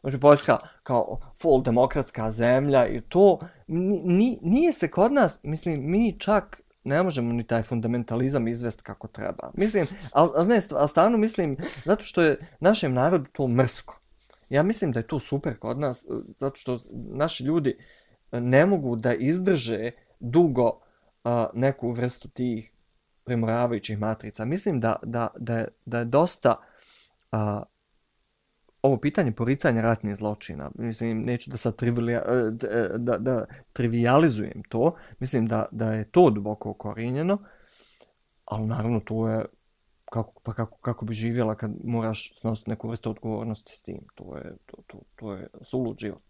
[0.00, 6.18] Znači, Poljska kao full demokratska zemlja i to, ni, nije se kod nas, mislim, mi
[6.18, 9.50] čak ne možemo ni taj fundamentalizam izvest kako treba.
[9.54, 14.00] Mislim, ali al ne, al stvarno mislim, zato što je našem narodu to mrsko.
[14.48, 16.04] Ja mislim da je to super kod nas,
[16.40, 17.78] zato što naši ljudi
[18.32, 20.80] eh, ne mogu da izdrže dugo uh,
[21.54, 22.72] neku vrstu tih
[23.24, 24.44] primoravajućih matrica.
[24.44, 26.54] Mislim da, da, da, je, da je dosta
[27.32, 27.38] uh,
[28.86, 34.62] ovo pitanje poricanja ratnih zločina, mislim, neću da sad trivialija, e, e, da, da trivializujem
[34.68, 37.38] to, mislim da, da je to duboko okorinjeno,
[38.44, 39.44] ali naravno to je
[40.12, 44.06] kako, pa kako, kako bi živjela kad moraš snositi neku vrstu odgovornosti s tim.
[44.14, 46.22] To je, to, to, to je sulud život.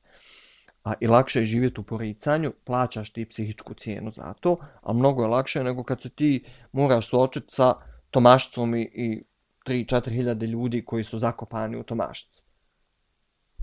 [0.85, 5.23] A i lakše je živjeti u poricanju, plaćaš ti psihičku cijenu za to, a mnogo
[5.23, 7.75] je lakše nego kad se ti moraš suočiti sa
[8.11, 9.25] tomaštvom i, i
[9.67, 12.46] 3-4 hiljade ljudi koji su zakopani u tomašci.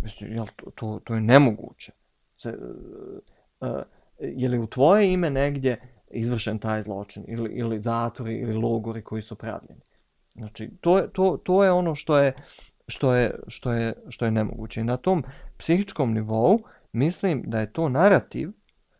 [0.04, 1.91] Mislim, jel, to, to, to je nemoguće.
[2.38, 3.82] Se, uh, uh,
[4.20, 5.82] je li u tvoje ime negdje
[6.12, 9.82] izvršen taj zločin ili, ili zatvori ili logori koji su pravljeni?
[10.36, 12.34] Znači, to je, to, to je ono što je,
[12.88, 14.82] što je, što je, što je nemoguće.
[14.82, 15.24] I na tom
[15.58, 16.60] psihičkom nivou
[16.91, 18.51] mislim da je to narativ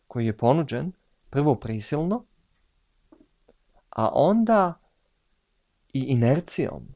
[0.06, 0.92] koji je ponuđen
[1.30, 2.24] prvo prisilno,
[3.90, 4.74] a onda
[5.92, 6.93] i inercijom.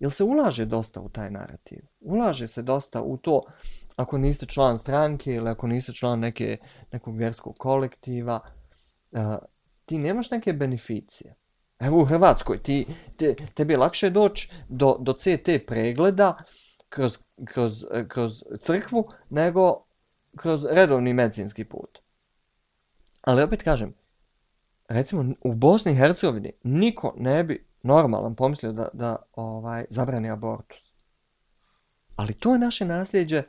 [0.00, 1.78] Jer se ulaže dosta u taj narativ?
[2.00, 3.42] Ulaže se dosta u to
[3.96, 6.58] ako niste član stranke ili ako niste član neke,
[6.92, 8.40] nekog vjerskog kolektiva,
[9.10, 9.20] uh,
[9.84, 11.34] ti nemaš neke beneficije.
[11.78, 12.86] Evo u Hrvatskoj, ti,
[13.16, 16.34] te, tebi je lakše doći do, do CT pregleda
[16.88, 19.84] kroz, kroz, kroz crkvu nego
[20.36, 21.98] kroz redovni medicinski put.
[23.20, 23.94] Ali opet kažem,
[24.88, 30.94] recimo u Bosni i Hercegovini niko ne bi normalan pomislio da, da ovaj zabrani abortus.
[32.16, 33.42] Ali to je naše nasljeđe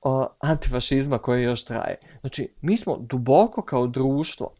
[0.00, 1.98] o, antifašizma koje još traje.
[2.20, 4.54] Znači, mi smo duboko kao društvo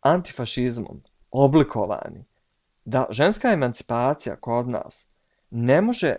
[0.00, 2.24] antifašizmom oblikovani
[2.84, 5.06] da ženska emancipacija kod nas
[5.50, 6.16] ne može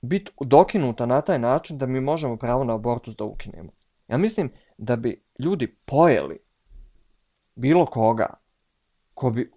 [0.00, 3.70] biti dokinuta na taj način da mi možemo pravo na abortus da ukinemo.
[4.08, 6.38] Ja mislim da bi ljudi pojeli
[7.54, 8.34] bilo koga
[9.14, 9.52] ko bi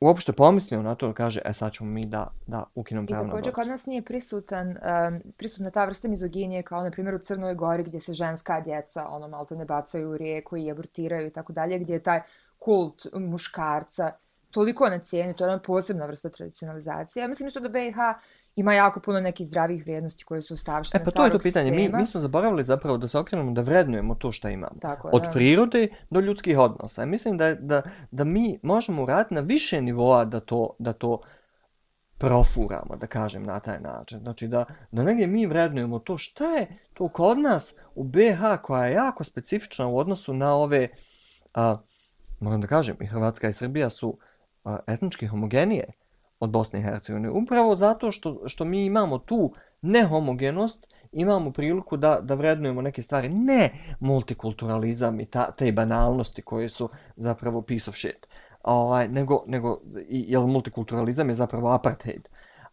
[0.00, 3.32] uopšte pomislio na to da kaže, e sad ćemo mi da, da ukinemo pravo na
[3.32, 3.54] abortus.
[3.54, 7.82] kod nas nije prisutan, um, prisutna ta vrsta mizoginije kao na primjer u Crnoj Gori
[7.82, 11.78] gdje se ženska djeca ono malo ne bacaju u rijeku i abortiraju i tako dalje,
[11.78, 12.20] gdje je taj
[12.58, 14.12] kult muškarca
[14.50, 17.20] toliko na cijeni, to je jedna posebna vrsta tradicionalizacije.
[17.20, 17.96] Ja mislim isto da BiH
[18.60, 21.70] ima jako puno nekih zdravih vrijednosti koje su stavštene E pa to je to pitanje.
[21.70, 24.76] Mi, mi smo zaboravili zapravo da se okrenemo da vrednujemo to što imamo.
[24.80, 25.30] Tako Od da.
[25.30, 27.06] prirode do ljudskih odnosa.
[27.06, 31.20] mislim da, da, da mi možemo uraditi na više nivoa da to, da to
[32.18, 34.20] profuramo, da kažem na taj način.
[34.20, 38.86] Znači da, da negdje mi vrednujemo to šta je to kod nas u BH koja
[38.86, 40.88] je jako specifična u odnosu na ove,
[41.54, 41.76] a,
[42.40, 44.18] moram da kažem, i Hrvatska i Srbija su
[44.64, 45.84] a, etnički homogenije
[46.40, 47.30] od Bosne i Hercegovine.
[47.30, 53.28] Upravo zato što, što mi imamo tu nehomogenost, imamo priliku da, da vrednujemo neke stvari.
[53.28, 53.70] Ne
[54.00, 58.28] multikulturalizam i ta, te banalnosti koje su zapravo piece of shit.
[58.62, 62.28] Ovaj, nego, nego, jer multikulturalizam je zapravo apartheid.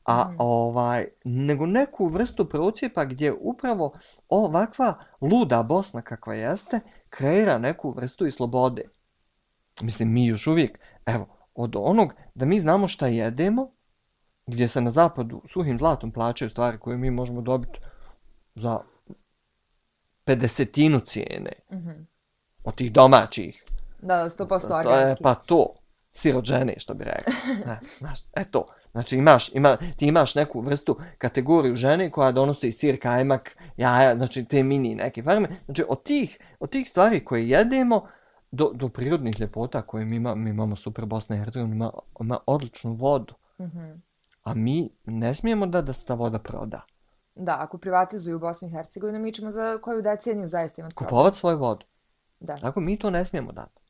[0.06, 0.36] A mm.
[0.38, 3.94] ovaj, nego neku vrstu procijepa gdje upravo
[4.30, 8.90] ovakva luda Bosna kakva jeste, kreira neku vrstu i slobode.
[9.82, 13.72] Mislim, mi još uvijek, evo, od onog da mi znamo šta jedemo,
[14.46, 17.80] gdje se na zapadu suhim zlatom plaćaju stvari koje mi možemo dobiti
[18.56, 18.80] za
[20.26, 22.06] 50 cijene mm -hmm.
[22.64, 23.66] od tih domaćih.
[24.02, 25.24] Da, 100% organski.
[25.24, 25.74] Pa to,
[26.12, 27.34] sirot žene, što bi rekao.
[27.66, 33.02] Ne, znaš, eto, znači imaš, ima, ti imaš neku vrstu kategoriju žene koja donosi sir,
[33.02, 35.50] kajmak, jaja, znači te mini neke farme.
[35.66, 38.08] Znači od tih, od tih stvari koje jedemo,
[38.52, 41.92] do, do prirodnih ljepota koje mi, ima, mi imamo super Bosna i Hercegovina, ima,
[42.22, 43.34] ima odličnu vodu.
[43.60, 44.00] Mm -hmm.
[44.44, 46.82] A mi ne smijemo da da se ta voda proda.
[47.36, 51.58] Da, ako privatizuju Bosnu i Hercegovinu, mi ćemo za koju deceniju zaista imati Kupovat svoju
[51.58, 51.86] vodu.
[52.40, 52.56] Da.
[52.56, 53.82] Tako mi to ne smijemo dati.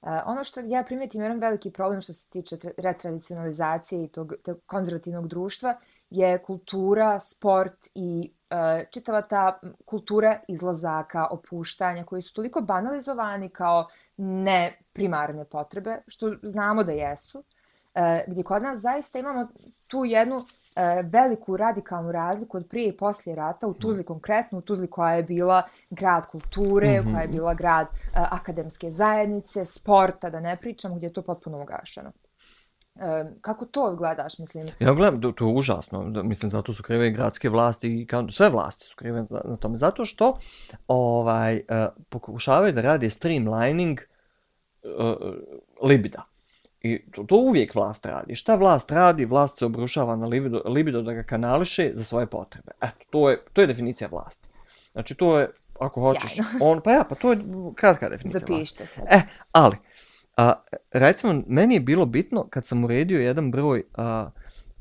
[0.00, 4.60] Uh, ono što ja primijetim, jedan veliki problem što se tiče retradicionalizacije i tog, tog
[4.66, 5.76] konzervativnog društva
[6.10, 8.32] je kultura, sport i
[8.90, 16.84] čitava ta kultura izlazaka, opuštanja koji su toliko banalizovani kao ne primarne potrebe, što znamo
[16.84, 19.48] da jesu, uh, gdje kod nas zaista imamo
[19.86, 20.44] tu jednu uh,
[21.02, 25.22] veliku radikalnu razliku od prije i poslije rata u Tuzli konkretno, u Tuzli koja je
[25.22, 27.12] bila grad kulture, mm -hmm.
[27.12, 32.12] koja je bila grad akademske zajednice, sporta, da ne pričam, gdje je to potpuno ugašeno.
[32.96, 34.64] E, kako to gledaš, mislim?
[34.78, 36.02] Ja gledam, to, to je užasno.
[36.22, 39.76] Mislim, zato su krive i gradske vlasti i kao, sve vlasti su krive na tome.
[39.76, 40.38] Zato što
[40.88, 44.00] ovaj, uh, pokušavaju da radi streamlining
[44.82, 45.34] uh,
[45.88, 46.22] libida.
[46.80, 48.34] I to, to uvijek vlast radi.
[48.34, 49.24] Šta vlast radi?
[49.24, 52.72] Vlast se obrušava na libido, libido da ga kanališe za svoje potrebe.
[52.80, 54.48] Eto, to je, to je definicija vlasti.
[54.92, 56.08] Znači, to je, ako Sjajno.
[56.08, 57.38] hoćeš, on, pa ja, pa to je
[57.74, 58.94] kratka definicija Zapište vlasti.
[58.94, 59.02] se.
[59.10, 59.22] E,
[59.52, 59.91] ali, uh,
[60.36, 60.52] A,
[60.92, 64.30] recimo, meni je bilo bitno kad sam uredio jedan broj a,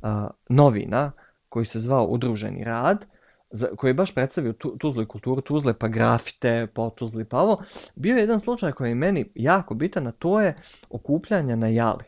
[0.02, 1.12] a, novina
[1.50, 3.06] koji se zvao Udruženi rad,
[3.52, 7.40] za, koji je baš predstavio tu, Tuzlu i kulturu, Tuzle pa grafite, po Tuzli pa
[7.40, 7.64] ovo,
[7.96, 10.56] bio je jedan slučaj koji je meni jako bitan, a to je
[10.90, 12.04] okupljanja na jali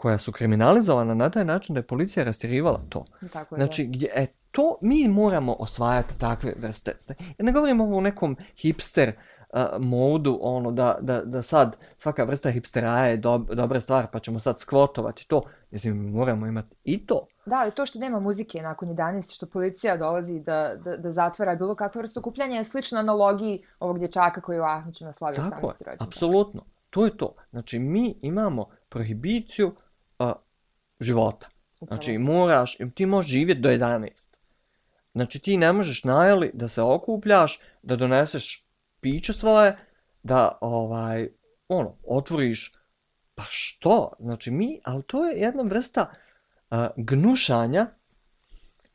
[0.00, 3.04] koja su kriminalizovana na taj način da je policija rastjerivala to.
[3.32, 6.96] Tako je, znači, gdje, e, to mi moramo osvajati takve vrste.
[7.38, 9.12] Ja ne govorim ovo u nekom hipster
[9.52, 14.18] uh, modu, ono, da, da, da sad svaka vrsta hipsteraja je dob, dobra stvar, pa
[14.18, 15.42] ćemo sad skvotovati to.
[15.70, 17.26] Mislim, moramo imati i to.
[17.46, 21.54] Da, ali to što nema muzike nakon 11, što policija dolazi da, da, da zatvara
[21.54, 25.42] bilo kakva vrsta okupljanja je slično analogiji ovog dječaka koji je u Ahmiću naslavio 18.
[25.42, 25.74] rođendan.
[25.78, 26.64] Tako je, apsolutno.
[26.90, 27.34] To je to.
[27.50, 29.72] Znači, mi imamo prohibiciju
[30.18, 30.30] uh,
[31.00, 31.48] života.
[31.80, 31.96] Upravo.
[31.96, 34.30] Znači, moraš, ti možeš živjeti do 11.
[35.14, 38.69] Znači, ti ne možeš najeli da se okupljaš, da doneseš
[39.00, 39.76] piće svoje,
[40.22, 41.28] da ovaj,
[41.68, 42.72] ono, otvoriš,
[43.34, 44.12] pa što?
[44.18, 46.10] Znači mi, ali to je jedna vrsta
[46.70, 47.86] uh, gnušanja,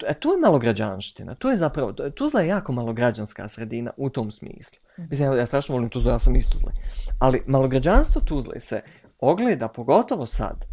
[0.04, 3.92] E, to je malo građanština, to je zapravo, to, Tuzla je jako malo građanska sredina
[3.98, 4.78] u tom smislu.
[5.00, 5.08] Mhm.
[5.10, 6.72] Mislim, ja, ja strašno volim Tuzla, ja sam iz Tuzle.
[7.20, 8.82] Ali malograđanstvo Tuzle se
[9.20, 10.66] ogleda, pogotovo sad,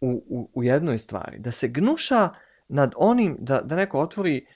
[0.00, 2.28] u, u, u jednoj stvari, da se gnuša
[2.68, 4.46] nad onim, da, da neko otvori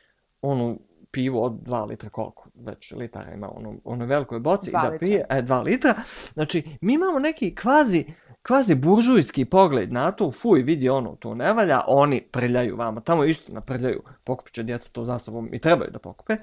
[0.42, 4.88] onu pivo od 2 litra, koliko već litara ima ono, ono velikoj boci, Dva da
[4.88, 5.06] litra.
[5.06, 5.94] pije, e, 2 litra.
[6.32, 8.04] Znači, mi imamo neki kvazi,
[8.42, 13.24] kvazi buržujski pogled na to, fuj, vidi ono, to ne valja, oni prljaju vama, tamo
[13.24, 16.36] istina prljaju, pokupit će djeca to za sobom i trebaju da pokupe.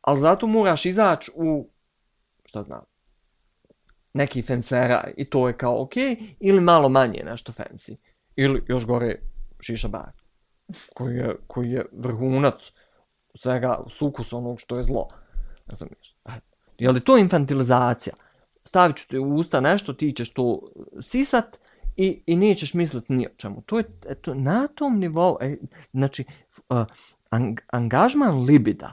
[0.00, 1.70] Ali zato moraš izaći u,
[2.44, 2.84] šta znam,
[4.14, 5.92] neki fenseraj i to je kao ok,
[6.40, 7.96] ili malo manje nešto fancy.
[8.36, 9.18] Ili još gore
[9.60, 10.12] šiša bar,
[10.94, 12.72] koji je, koji je vrhunac
[13.34, 15.08] svega sukus onog što je zlo.
[15.66, 16.16] Razumiješ?
[16.24, 16.40] znam
[16.78, 18.14] Je li to infantilizacija?
[18.64, 20.60] Stavit ću ti u usta nešto, ti ćeš to
[21.00, 21.58] sisat
[21.96, 23.62] i, i nećeš misliti ni o čemu.
[23.66, 25.56] To je eto, na tom nivou, e,
[25.92, 26.24] znači,
[26.68, 26.84] uh,
[27.30, 28.92] ang, angažman libida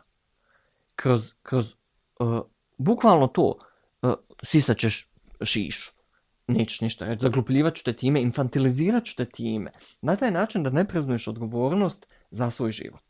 [0.96, 1.74] kroz, kroz
[2.20, 2.42] uh,
[2.78, 3.58] bukvalno to,
[4.02, 4.14] uh,
[4.44, 5.12] sisat ćeš
[5.42, 5.92] šišu,
[6.48, 9.72] nećeš ništa reći, zaglupljivat ću te time, infantilizirat ću te time,
[10.02, 13.02] na taj način da ne preuzmeš odgovornost za svoj život.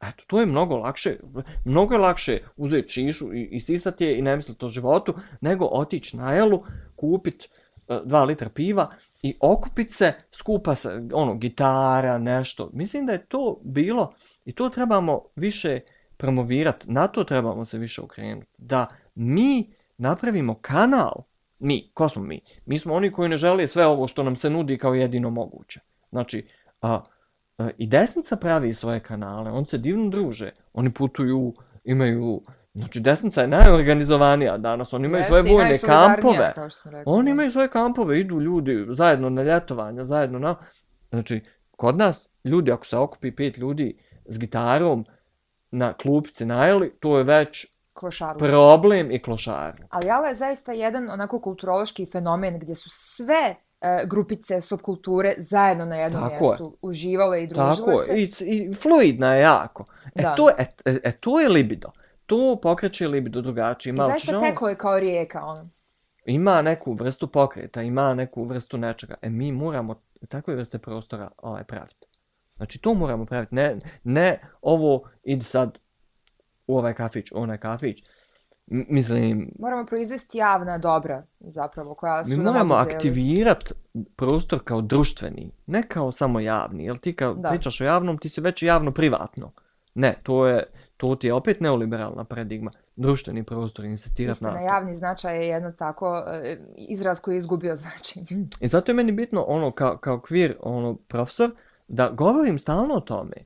[0.00, 1.16] Eto, to je mnogo lakše,
[1.64, 5.64] mnogo je lakše uzeti čišu i, i sisati je i ne misliti o životu, nego
[5.64, 6.62] otići na jelu,
[6.96, 7.48] kupit
[7.88, 8.90] uh, dva litra piva
[9.22, 12.70] i okupit se, skupa se, ono, gitara, nešto.
[12.72, 14.14] Mislim da je to bilo,
[14.44, 15.80] i to trebamo više
[16.16, 21.12] promovirati, na to trebamo se više okrenuti, da mi napravimo kanal,
[21.58, 22.40] mi, ko smo mi?
[22.66, 25.80] Mi smo oni koji ne žele sve ovo što nam se nudi kao jedino moguće.
[26.10, 26.46] Znači,
[26.82, 27.00] a,
[27.58, 31.54] a, i desnica pravi svoje kanale, on se divno druže, oni putuju,
[31.84, 32.42] imaju,
[32.74, 36.54] znači desnica je najorganizovanija danas, oni imaju Jeste, svoje vojne kampove,
[37.06, 40.56] oni imaju svoje kampove, idu ljudi zajedno na ljetovanja, zajedno na,
[41.10, 41.40] znači,
[41.70, 43.96] kod nas ljudi, ako se okupi pet ljudi
[44.26, 45.06] s gitarom
[45.70, 47.66] na klupici najeli, to je već
[47.98, 48.38] Klošaru.
[48.38, 49.86] problem i klošar.
[49.90, 55.84] Ali Jala je zaista jedan onako kulturološki fenomen gdje su sve e, grupice subkulture zajedno
[55.84, 56.40] na jednom Tako je.
[56.42, 58.12] mjestu uživale i družile Tako se.
[58.12, 59.84] je, I, i fluidna je jako.
[60.14, 60.34] E, Da.
[60.34, 61.88] to, je- e, e, e, to je libido.
[62.26, 63.90] To pokreće libido drugačije.
[63.90, 65.68] I Malo ćeš zaista teklo je kao rijeka, ono.
[66.24, 69.14] ima neku vrstu pokreta, ima neku vrstu nečega.
[69.22, 72.06] E mi moramo takve vrste prostora ovaj, praviti.
[72.56, 73.54] Znači to moramo praviti.
[73.54, 75.78] Ne, ne ovo idi sad
[76.68, 78.02] u ovaj kafić, u onaj kafić.
[78.70, 83.74] M- Mislim, Moramo proizvesti javna dobra, zapravo, koja su mi moramo aktivirati
[84.16, 86.84] prostor kao društveni, ne kao samo javni.
[86.84, 87.48] Jel ti kad Da.
[87.48, 89.52] pričaš o javnom, ti si već javno privatno.
[89.94, 90.64] Ne, to je
[90.96, 92.70] to ti je opet neoliberalna paradigma.
[92.96, 94.58] Društveni prostor, insistirati na to.
[94.58, 98.46] javni značaj je jedno tako e, izraz koji je izgubio značenje.
[98.60, 101.50] I zato je meni bitno ono kao, kao kvir ono profesor
[101.88, 103.36] da govorim stalno o tome.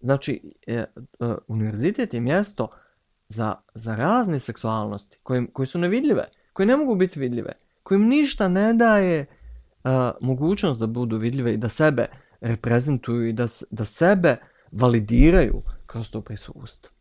[0.00, 0.86] Znači, e, e,
[1.48, 2.68] univerzitet je mjesto
[3.28, 8.48] za, za razne seksualnosti koje, koje su nevidljive, koje ne mogu biti vidljive, kojim ništa
[8.48, 9.26] ne daje
[9.84, 12.06] a, mogućnost da budu vidljive i da sebe
[12.40, 14.36] reprezentuju i da, da sebe
[14.72, 16.94] validiraju kroz to prisustvo.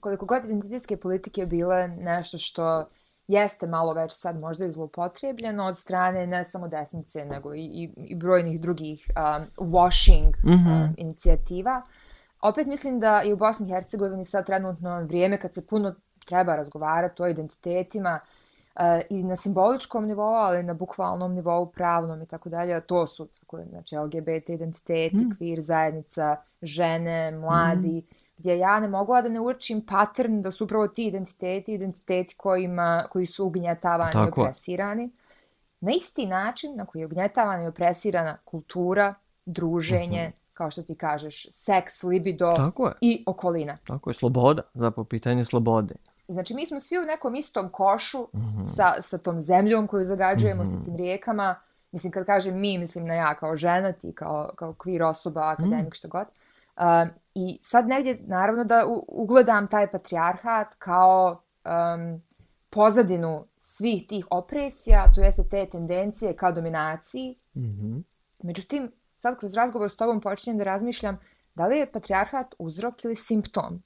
[0.00, 2.88] Koliko god identitetske politike bile nešto što
[3.28, 7.90] jeste malo već sad možda i zloupotrebljeno od strane ne samo desnice, nego i, i,
[7.96, 10.72] i brojnih drugih um, washing Mhm.
[10.72, 11.82] um, inicijativa.
[12.42, 16.56] Opet mislim da je u Bosni i Hercegovini sad trenutno vrijeme kad se puno treba
[16.56, 18.20] razgovarati o identitetima
[18.74, 22.80] uh, i na simboličkom nivou, ali i na bukvalnom nivou, pravnom i tako dalje.
[22.80, 25.36] To su tako, znači, LGBT identiteti, Mm.
[25.40, 28.02] queer zajednica, žene, mladi,
[28.38, 33.04] gdje ja ne mogu da ne uočim pattern da su upravo ti identiteti, identiteti kojima,
[33.10, 35.10] koji su ugnjetavani i Tako opresirani.
[35.80, 39.14] Na isti način na koji je ugnjetavana i opresirana kultura,
[39.46, 43.76] druženje, kao što ti kažeš, seks, libido Tako je, i okolina.
[43.78, 45.94] tako je, sloboda, zapravo pitanje slobode.
[46.28, 48.64] Znači, mi smo svi u nekom istom košu Mhm.
[48.66, 50.70] sa, sa tom zemljom koju zagađujemo, Mhm.
[50.72, 51.54] sa tim rijekama.
[51.92, 55.94] Mislim, kad kažem mi, mislim na ja kao žena, ti kao, kao queer osoba, akademik,
[55.94, 56.26] što god.
[56.76, 62.22] Um, I sad negdje, naravno, da u- ugledam taj patrijarhat kao um,
[62.70, 67.38] pozadinu svih tih opresija, to jeste te tendencije ka dominaciji.
[67.56, 67.98] Mhm.
[68.38, 68.92] Međutim,
[69.22, 71.18] sad kroz razgovor s tobom počinjem da razmišljam
[71.54, 73.82] da li je patrijarhat uzrok ili simptom.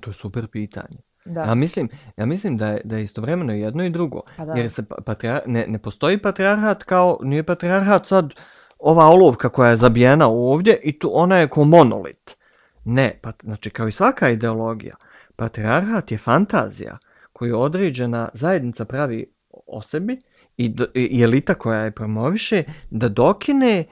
[0.00, 0.98] To je super pitanje.
[1.24, 1.42] Da.
[1.42, 4.22] Ja mislim, ja mislim da je, da je istovremeno jedno i drugo.
[4.36, 4.54] Pa da.
[4.54, 8.34] Jer se pa- patrijar, ne, ne postoji patrijarhat kao, nije patrijarhat sad
[8.78, 12.36] ova olovka koja je zabijena ovdje i tu ona je ko monolit.
[12.84, 14.96] Ne, pa, znači kao i svaka ideologija,
[15.36, 16.98] patrijarhat je fantazija
[17.32, 19.32] koju određena zajednica pravi
[19.66, 20.18] o sebi
[20.56, 23.84] i, do, i elita koja je promoviše da dokine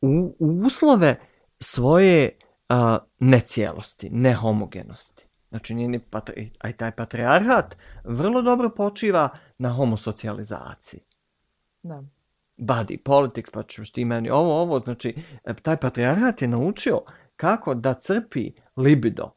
[0.00, 1.20] u, u uslove
[1.60, 2.38] svoje
[2.68, 5.28] a, necijelosti, nehomogenosti.
[5.48, 11.00] Znači, njeni patri, a i taj patrijarhat vrlo dobro počiva na homosocijalizaciji.
[11.82, 12.02] Da.
[12.56, 17.00] Body politics, pa ćeš ti meni ovo, ovo, znači, e, taj patrijarhat je naučio
[17.36, 19.30] kako da crpi libido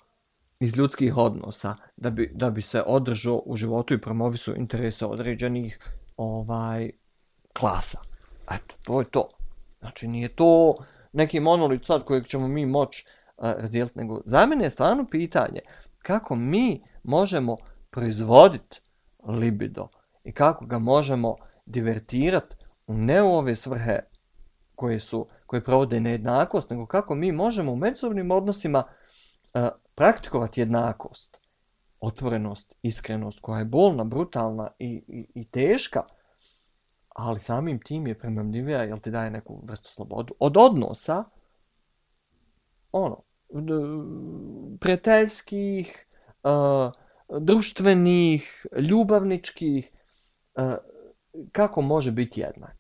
[0.59, 5.80] iz ljudskih odnosa da bi, da bi se održao u životu i promovisu interese određenih
[6.18, 6.89] ovaj
[7.53, 7.99] klasa.
[8.51, 9.30] Eto, to je to.
[9.80, 10.76] Znači, nije to
[11.13, 15.59] neki monolit sad kojeg ćemo mi moći e, razdijeliti, nego za mene je stvarno pitanje
[15.97, 17.55] kako mi možemo
[17.89, 18.82] proizvoditi
[19.28, 19.88] libido
[20.24, 22.55] i kako ga možemo divertirati
[22.88, 23.99] u ne u ove svrhe
[24.76, 28.84] koje su koje provode nejednakost, nego kako mi možemo u međusobnim odnosima
[29.53, 31.46] e, uh, praktikovati jednakost,
[31.99, 36.03] otvorenost, iskrenost koja je bolna, brutalna i, i, i teška,
[37.09, 40.33] ali samim tim je premamljivija, jer ti daje neku vrstu slobodu.
[40.39, 41.23] Od odnosa,
[42.91, 43.23] ono,
[44.79, 46.05] prijateljskih,
[46.43, 46.91] uh,
[47.41, 49.91] društvenih, ljubavničkih,
[50.55, 50.73] uh,
[51.51, 52.76] kako može biti jednak?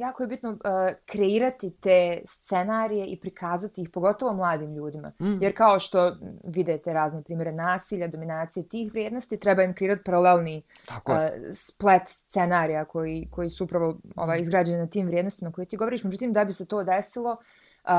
[0.00, 0.58] Jako je bitno uh,
[1.06, 5.12] kreirati te scenarije i prikazati ih pogotovo mladim ljudima.
[5.20, 5.42] Mm.
[5.42, 11.14] Jer kao što vidite razne primjere nasilja, dominacije tih vrijednosti, treba im kreirati paralelni uh,
[11.52, 14.42] splet scenarija koji, koji su upravo ovaj, mm.
[14.42, 16.04] izgrađeni na tim vrijednostima koje ti govoriš.
[16.04, 17.90] Međutim, da bi se to desilo, uh,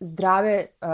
[0.00, 0.88] zdrave uh,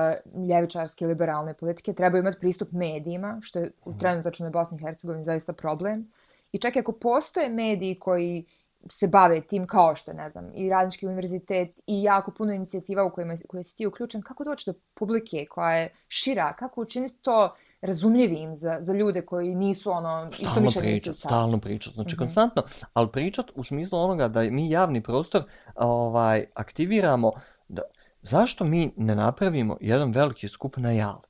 [0.49, 3.99] ljevičarske liberalne politike trebaju imati pristup medijima, što je u mm.
[3.99, 6.13] trenutačnoj Bosni i Hercegovini zaista problem.
[6.53, 8.47] I čak i ako postoje mediji koji
[8.91, 13.11] se bave tim kao što ne znam, i Radnički univerzitet i jako puno inicijativa u
[13.11, 17.55] kojima koje si ti uključen, kako doći do publike koja je šira, kako učiniti to
[17.81, 21.01] razumljivim za, za ljude koji nisu ono isto mišljenici.
[21.01, 22.19] Pričat, stalno pričat, znači mm -hmm.
[22.19, 22.63] konstantno,
[22.93, 25.43] ali pričat u smislu onoga da mi javni prostor
[25.75, 27.33] ovaj aktiviramo,
[27.69, 27.83] da,
[28.23, 31.29] zašto mi ne napravimo jedan veliki skup na jali?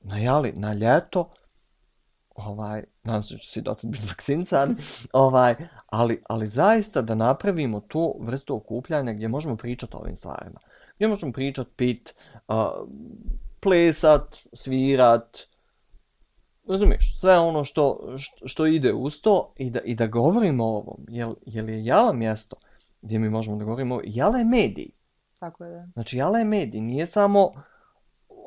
[0.00, 1.30] Na jali, na ljeto,
[2.34, 4.76] ovaj, nadam se da će dotad biti vakcincan,
[5.12, 5.54] ovaj,
[5.86, 10.60] ali, ali zaista da napravimo tu vrstu okupljanja gdje možemo pričati o ovim stvarima.
[10.96, 12.14] Gdje možemo pričati, pit,
[12.48, 12.54] uh,
[13.60, 15.38] plesat, svirat,
[16.68, 20.76] razumiješ, sve ono što, što, što ide uz to i da, i da govorimo o
[20.76, 22.56] ovom, jel, jel je jala mjesto
[23.02, 24.90] gdje mi možemo da govorimo, jala je medij.
[25.38, 25.88] Tako je, da.
[25.92, 27.52] Znači, jala je medij, nije samo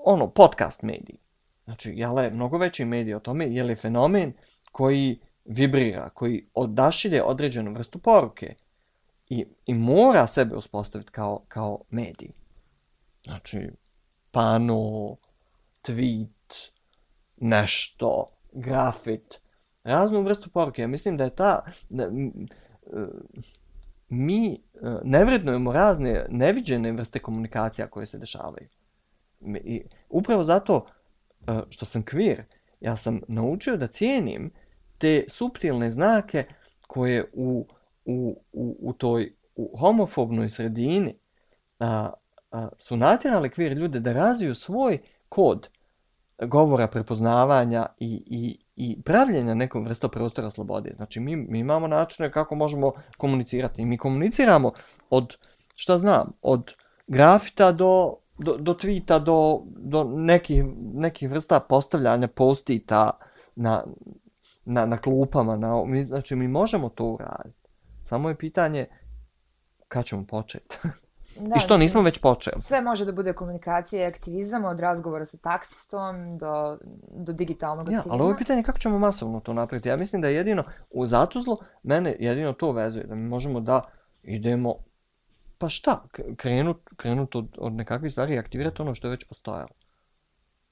[0.06, 1.25] ono, podcast medij.
[1.66, 4.34] Znači, jala je mnogo veći medij o tome, je je fenomen
[4.72, 8.54] koji vibrira, koji odašilje određenu vrstu poruke
[9.30, 12.30] i, i mora sebe uspostaviti kao, kao medij.
[13.24, 13.70] Znači,
[14.32, 15.16] pano,
[15.84, 16.72] tweet,
[17.38, 19.42] nešto, grafit,
[19.84, 20.82] raznu vrstu poruke.
[20.82, 21.66] Ja mislim da je ta...
[21.90, 22.10] Da,
[24.10, 24.58] mi e,
[25.04, 28.68] nevrednujemo razne neviđene vrste komunikacija koje se dešavaju.
[29.64, 30.86] I upravo zato
[31.70, 32.44] što sam kvir,
[32.80, 34.52] ja sam naučio da cijenim
[34.98, 36.46] te subtilne znake
[36.88, 37.68] koje u,
[38.06, 41.20] u, u, u toj u homofobnoj sredini
[41.80, 42.14] a,
[42.52, 45.70] a, su natjerali kvir ljude da razviju svoj kod
[46.42, 50.94] govora, prepoznavanja i, i, i pravljenja nekom vrsta prostora slobode.
[50.96, 53.82] Znači, mi, mi imamo načine kako možemo komunicirati.
[53.82, 54.72] I mi komuniciramo
[55.10, 55.38] od,
[55.76, 56.74] šta znam, od
[57.08, 60.64] grafita do, do, do tweeta, do, do nekih,
[60.94, 63.12] nekih vrsta postavljanja postita
[63.56, 63.84] na,
[64.66, 67.70] na, na klupama, na, mi, znači mi možemo to uraditi.
[68.04, 68.86] Samo je pitanje
[69.88, 70.78] kad ćemo početi.
[71.40, 72.62] Da, I što nismo već počeli?
[72.62, 76.78] Sve može da bude komunikacija i aktivizam od razgovora sa taksistom do,
[77.12, 78.14] do digitalnog ja, aktivizma.
[78.14, 79.90] Ali ovo je pitanje kako ćemo masovno to napraviti.
[79.90, 83.06] Ja mislim da jedino u Zatuzlu mene jedino to vezuje.
[83.06, 83.82] Da mi možemo da
[84.24, 84.72] idemo
[85.58, 86.04] pa šta,
[86.38, 89.70] krenut, krenut od, od nekakvih stvari i aktivirati ono što je već postojalo.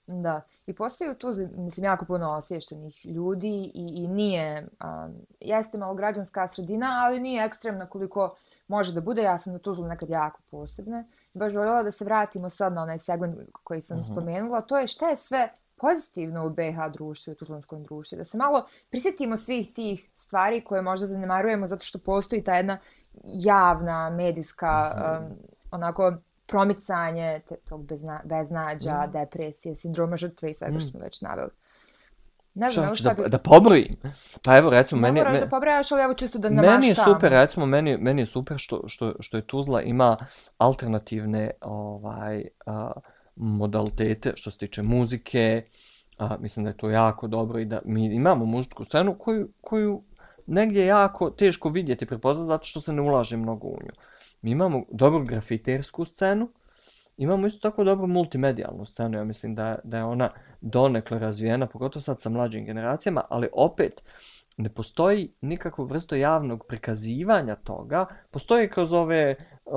[0.07, 1.27] Da, i postoji tu,
[1.57, 7.45] mislim, jako puno osvještenih ljudi i, i nije, um, jeste malo građanska sredina, ali nije
[7.45, 8.35] ekstremna koliko
[8.67, 9.21] može da bude.
[9.21, 11.03] Ja sam na Tuzlu nekad jako posebna.
[11.33, 14.11] Baš voljela da se vratimo sad na onaj segment koji sam uh mhm.
[14.11, 14.15] -huh.
[14.15, 14.61] spomenula.
[14.61, 18.17] To je šta je sve pozitivno u BH društvu i u Tuzlanskom društvu.
[18.17, 22.79] Da se malo prisjetimo svih tih stvari koje možda zanemarujemo zato što postoji ta jedna
[23.23, 25.27] javna, medijska, uh -huh.
[25.27, 25.37] um,
[25.71, 26.13] onako
[26.45, 29.11] promicanje te, tog bezna, beznađa, mm.
[29.11, 30.79] depresije, sindroma žrtve i svega mm.
[30.79, 31.49] što smo već naveli.
[32.53, 33.95] Ne znam, šta, da, da pobrojim.
[34.43, 35.19] Pa evo, recimo, ne meni...
[35.19, 36.75] Ne moraš da pobrojaš, ali evo čisto da namaštamo.
[36.75, 40.17] Meni je super, recimo, meni, meni je super što, što, što je Tuzla ima
[40.57, 42.91] alternativne ovaj, a,
[43.35, 45.63] modalitete što se tiče muzike.
[46.17, 50.03] A, mislim da je to jako dobro i da mi imamo muzičku scenu koju, koju
[50.47, 53.91] negdje jako teško vidjeti, prepoznati, zato što se ne ulaže mnogo u nju.
[54.41, 56.49] Mi imamo dobru grafitersku scenu,
[57.17, 60.29] imamo isto tako dobru multimedijalnu scenu, ja mislim da, da je ona
[60.61, 64.03] donekle razvijena, pogotovo sad sa mlađim generacijama, ali opet
[64.57, 69.35] ne postoji nikakvo vrsto javnog prikazivanja toga, postoji kroz ove
[69.65, 69.73] uh,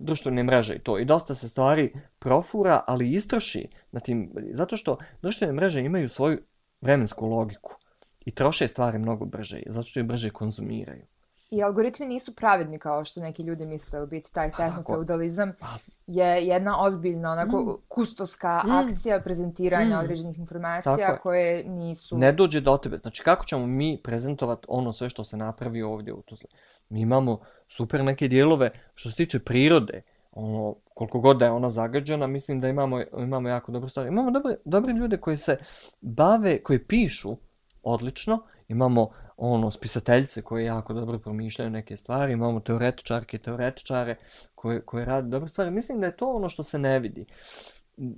[0.00, 0.98] društvene mreže i to.
[0.98, 6.38] I dosta se stvari profura, ali istroši na tim, zato što društvene mreže imaju svoju
[6.80, 7.79] vremensku logiku
[8.20, 11.02] i troše stvari mnogo brže, zato što je brže konzumiraju.
[11.50, 15.66] I algoritmi nisu pravedni kao što neki ljudi misle u biti taj tehnofeudalizam pa.
[16.06, 17.82] je jedna ozbiljna onako mm.
[17.88, 18.70] kustoska mm.
[18.70, 20.00] akcija prezentiranja mm.
[20.00, 22.18] određenih informacija koje nisu...
[22.18, 22.96] Ne dođe do tebe.
[22.96, 26.48] Znači kako ćemo mi prezentovati ono sve što se napravi ovdje u Tuzli?
[26.88, 30.02] Mi imamo super neke dijelove što se tiče prirode.
[30.32, 34.08] Ono, koliko god da je ona zagađena, mislim da imamo, imamo jako dobro stvari.
[34.08, 35.56] Imamo dobre, dobre ljude koji se
[36.00, 37.36] bave, koji pišu
[37.82, 38.42] odlično.
[38.68, 44.16] Imamo ono spisateljice koje jako dobro promišljaju neke stvari, imamo teoretičarke, teoretičare
[44.54, 45.70] koje, koje rade dobre stvari.
[45.70, 47.26] Mislim da je to ono što se ne vidi.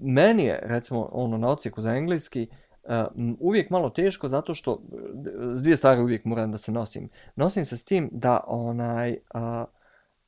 [0.02, 2.48] Meni je, recimo, ono na ocijeku za engleski,
[2.82, 7.08] uh, uvijek malo teško zato što eh, s dvije stvari uvijek moram da se nosim.
[7.36, 9.64] Nosim se s tim da onaj uh,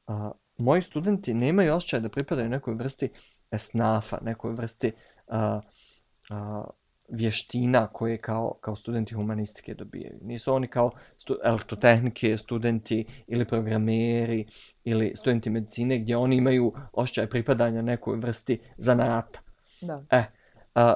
[0.06, 3.10] uh, moji studenti nemaju osjećaj da pripadaju nekoj vrsti
[3.50, 4.92] esnafa, nekoj vrsti
[5.26, 5.36] uh,
[6.30, 6.64] uh,
[7.08, 10.18] vještina koje kao, kao studenti humanistike dobijaju.
[10.22, 14.46] Nisu oni kao stu, elektrotehnike, studenti ili programeri
[14.84, 19.40] ili studenti medicine gdje oni imaju ošćaj pripadanja nekoj vrsti zanata.
[19.80, 20.04] Da.
[20.10, 20.24] E,
[20.74, 20.94] a,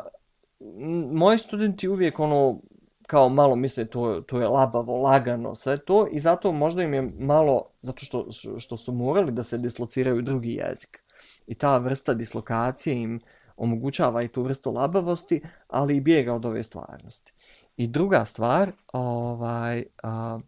[1.13, 2.61] moji studenti uvijek ono
[3.07, 7.03] kao malo misle to, to je labavo, lagano, sve to i zato možda im je
[7.19, 8.27] malo, zato što,
[8.59, 11.03] što su morali da se dislociraju drugi jezik.
[11.47, 13.23] I ta vrsta dislokacije im uh,
[13.59, 17.33] omogućava i tu vrstu labavosti, ali i bijega od ove stvarnosti.
[17.77, 20.39] I druga stvar ovaj, a,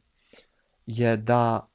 [0.87, 1.67] je da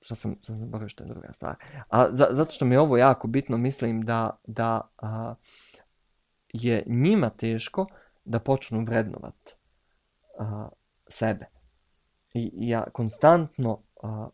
[0.00, 1.56] što sam, što sam zaboravio što je druga stvar.
[1.88, 5.34] A za, zato što mi je ovo jako bitno, mislim da, da a,
[6.52, 7.86] je njima teško
[8.24, 9.56] da počnu vrednovat
[10.38, 10.68] a,
[11.08, 11.46] sebe.
[12.34, 14.28] I, I ja konstantno a,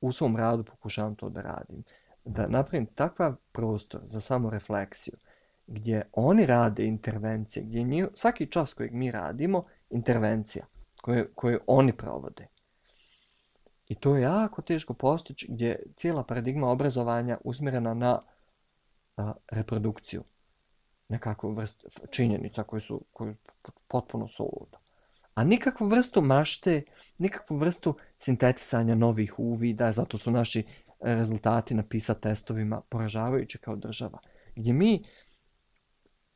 [0.00, 1.84] u svom radu pokušavam to da radim
[2.26, 5.14] da napravim takav prostor za samo refleksiju,
[5.66, 10.66] gdje oni rade intervencije, gdje nji, svaki čas kojeg mi radimo, intervencija
[11.02, 12.46] koje, koje oni provode.
[13.88, 18.22] I to je jako teško postići gdje cijela paradigma obrazovanja usmjerena na
[19.16, 20.22] a, reprodukciju
[21.08, 23.36] nekakvu vrstu činjenica koje su koje
[23.88, 24.78] potpuno suludo.
[25.34, 26.82] A nikakvu vrstu mašte,
[27.18, 30.64] nikakvu vrstu sintetisanja novih uvida, zato su naši
[31.04, 34.18] E, rezultati na PISA testovima poražavajući kao država.
[34.56, 35.04] Gdje mi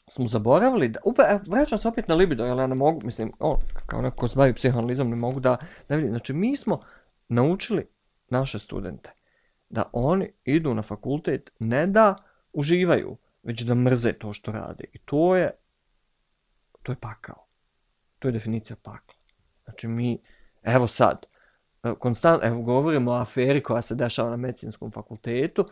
[0.08, 3.32] smo zaboravili da, upa, e, vraćam se opet na libido, jer ja ne mogu, mislim,
[3.38, 3.56] on,
[3.86, 5.56] kao neko ko se bavi psihoanalizom, ne mogu da,
[5.88, 6.11] da vidim.
[6.11, 6.80] Znači, mi smo
[7.28, 7.86] naučili
[8.28, 9.12] naše studente
[9.68, 12.14] da oni idu na fakultet ne da
[12.52, 14.84] uživaju, već da mrze to što rade.
[14.92, 15.50] I to je,
[16.82, 17.44] to je pakao.
[18.18, 19.14] To je definicija pakla.
[19.64, 20.22] Znači, mi,
[20.62, 21.26] evo sad,
[21.98, 25.64] konstant, evo govorimo o aferi koja se dešava na medicinskom fakultetu,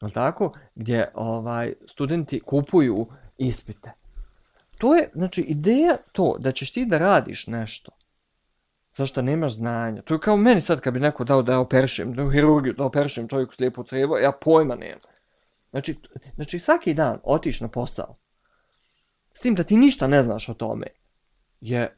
[0.00, 3.06] al tako, gdje ovaj studenti kupuju
[3.38, 3.92] ispite.
[4.78, 7.92] To je, znači, ideja to da ćeš ti da radiš nešto
[8.96, 10.02] zašto nemaš znanja.
[10.02, 12.74] To je kao meni sad kad bi neko dao da operšem, operišem, da u hirurgiju,
[12.74, 15.00] da operišem čovjeku slijepo crevo, ja pojma nemam.
[15.70, 15.98] Znači,
[16.34, 18.14] znači svaki dan otiš na posao,
[19.32, 20.86] s tim da ti ništa ne znaš o tome,
[21.60, 21.96] je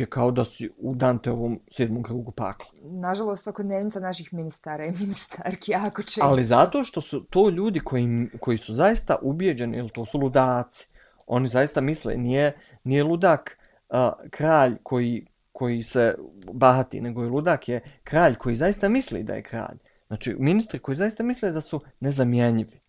[0.00, 2.66] je kao da si u Danteovom sedmom krugu pakla.
[2.82, 6.20] Nažalost, svakodnevnica naših ministara i ministarki jako često.
[6.24, 10.88] Ali zato što su to ljudi koji, koji su zaista ubijeđeni, ili to su ludaci,
[11.26, 12.52] oni zaista misle, nije,
[12.84, 13.58] nije ludak
[13.88, 13.96] uh,
[14.30, 16.14] kralj koji, koji se
[16.52, 19.78] bahati, nego je ludak je kralj koji zaista misli da je kralj.
[20.06, 22.80] Znači, ministri koji zaista misle da su nezamjenjivi.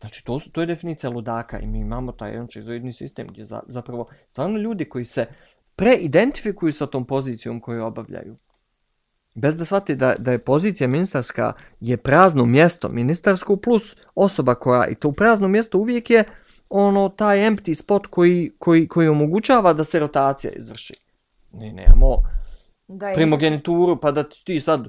[0.00, 3.44] Znači, to, su, to je definicija ludaka i mi imamo taj jedan čizoidni sistem gdje
[3.44, 5.26] za, zapravo stvarno ljudi koji se
[5.82, 8.36] preidentifikuju sa tom pozicijom koju obavljaju.
[9.34, 14.86] Bez da shvati da, da je pozicija ministarska je prazno mjesto, ministarsko plus osoba koja,
[14.86, 16.24] i to prazno mjesto uvijek je
[16.68, 20.94] ono taj empty spot koji, koji, koji omogućava da se rotacija izvrši.
[21.52, 22.16] Ne, nemamo
[22.88, 24.88] da primogenituru, pa da ti sad,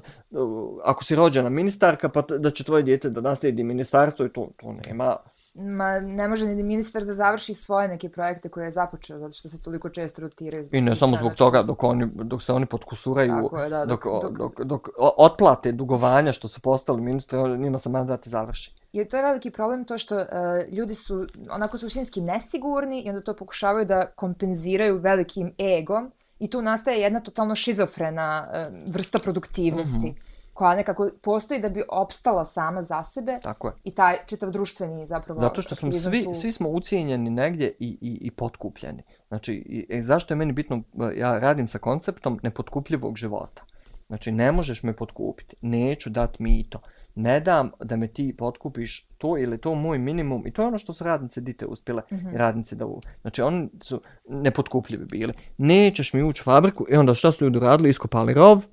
[0.84, 4.76] ako si rođena ministarka, pa da će tvoje dijete da naslijedi ministarstvo i to, to
[4.86, 5.16] nema,
[5.54, 9.48] Ma, ne može ni ministar da završi svoje neke projekte koje je započeo, zato što
[9.48, 10.68] se toliko često rotiraju.
[10.72, 14.22] I ne samo zbog toga, dok, oni, dok se oni podkusuraju, je, da, dok, dok,
[14.22, 18.74] dok, dok, dok otplate dugovanja što su postali ministri, njima se mandat završi.
[18.92, 20.24] I to je veliki problem, to što uh,
[20.72, 26.62] ljudi su onako suštinski nesigurni i onda to pokušavaju da kompenziraju velikim egom i tu
[26.62, 30.06] nastaje jedna totalno šizofrena uh, vrsta produktivnosti.
[30.06, 33.38] Mm -hmm koja nekako postoji da bi opstala sama za sebe.
[33.42, 33.74] Tako je.
[33.84, 35.40] I taj čitav društveni zapravo...
[35.40, 36.34] Zato što smo svi, tu...
[36.34, 39.02] svi smo ucijenjeni negdje i, i, i potkupljeni.
[39.28, 40.82] Znači, i, i zašto je meni bitno,
[41.16, 43.62] ja radim sa konceptom nepotkupljivog života.
[44.06, 46.78] Znači, ne možeš me potkupiti, neću dati mito,
[47.14, 50.46] ne dam da me ti potkupiš to ili to moj minimum.
[50.46, 52.36] I to je ono što su radnice dite uspjele, mm -hmm.
[52.36, 53.00] radnice da u...
[53.20, 55.32] Znači, oni su nepotkupljivi bili.
[55.58, 58.64] Nećeš mi ući u fabriku i onda šta su ljudi radili, iskopali rov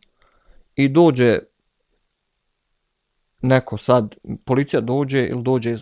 [0.76, 1.40] i dođe
[3.42, 4.16] neko sad,
[4.46, 5.78] policija dođe ili dođe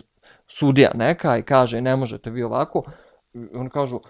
[0.46, 2.82] sudija neka i kaže ne možete vi ovako.
[3.54, 4.00] Oni kažu,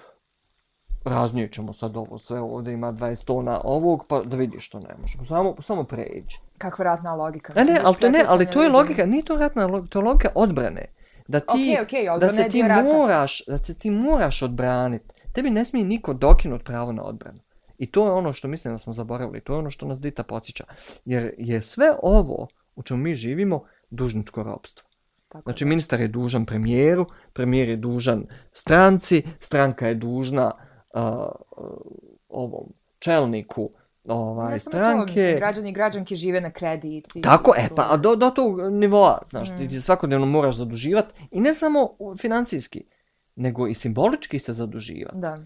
[1.04, 4.94] raznijet ćemo sad ovo sve, ovdje ima 20 tona ovog, pa da vidiš što ne
[5.00, 5.24] možemo.
[5.24, 6.38] Samo, samo pređi.
[6.58, 7.52] Kakva ratna logika.
[7.54, 10.04] Ne, ne, ali to, ne, ali to je logika, nije to ratna logika, to je
[10.04, 10.84] logika odbrane.
[11.28, 15.14] Da ti, okay, okay, da se ti moraš, da se ti moraš odbraniti.
[15.32, 17.38] Tebi ne smije niko dokinut pravo na odbranu.
[17.78, 20.22] I to je ono što mislim da smo zaboravili, to je ono što nas dita
[20.22, 20.64] podsjeća.
[21.04, 24.88] Jer je sve ovo u čemu mi živimo dužničko ropstvo.
[25.28, 30.52] Tako znači, ministar je dužan premijeru, premijer je dužan stranci, stranka je dužna
[30.94, 31.02] uh,
[32.28, 33.70] ovom čelniku
[34.08, 35.12] ovaj, stranke.
[35.14, 37.16] To, mislim, građani i građanke žive na kredit.
[37.16, 39.56] I Tako, e, pa do, do tog nivoa, znaš, mm.
[39.56, 42.84] ti, ti svakodnevno moraš zaduživati i ne samo financijski,
[43.36, 45.18] nego i simbolički se zaduživati.
[45.18, 45.38] Da.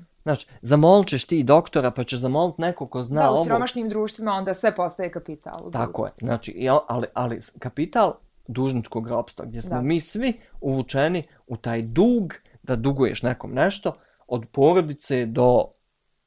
[0.62, 3.36] Zamolit ćeš ti doktora, pa ćeš zamolit neko ko zna ovo.
[3.36, 5.70] Da, u siromašnim društvima onda sve postaje kapital.
[5.72, 6.12] Tako je.
[6.20, 8.14] Znači, ali, ali kapital
[8.46, 9.82] dužničkog ropstva, gdje smo da.
[9.82, 13.96] mi svi uvučeni u taj dug da duguješ nekom nešto,
[14.26, 15.64] od porodice do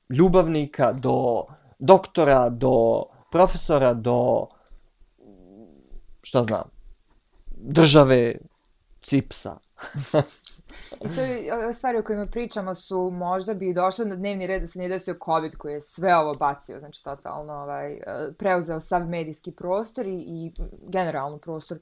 [0.09, 1.45] ljubavnika, do
[1.79, 4.47] doktora, do profesora, do
[6.21, 6.69] šta znam,
[7.57, 8.35] države,
[9.01, 9.57] cipsa.
[11.01, 14.67] I sve ove stvari o kojima pričamo su možda bi došle na dnevni red da
[14.67, 18.01] se nije desio COVID koji je sve ovo bacio, znači totalno ovaj, e,
[18.37, 20.51] preuzeo sav medijski prostor i, i
[20.87, 21.79] generalno prostor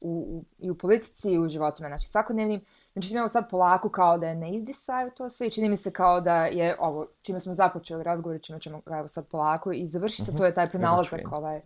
[0.00, 2.60] u, u, i u politici i u životima naših svakodnevnim.
[2.92, 5.90] Znači imamo sad polako kao da je ne izdisaju to sve i čini mi se
[5.90, 10.22] kao da je ovo čime smo započeli razgovor čime ćemo evo sad polako i završiti,
[10.22, 10.36] uh mhm.
[10.36, 10.38] -huh.
[10.38, 11.60] to je taj prenalazak ovaj,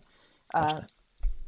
[0.55, 0.85] uh,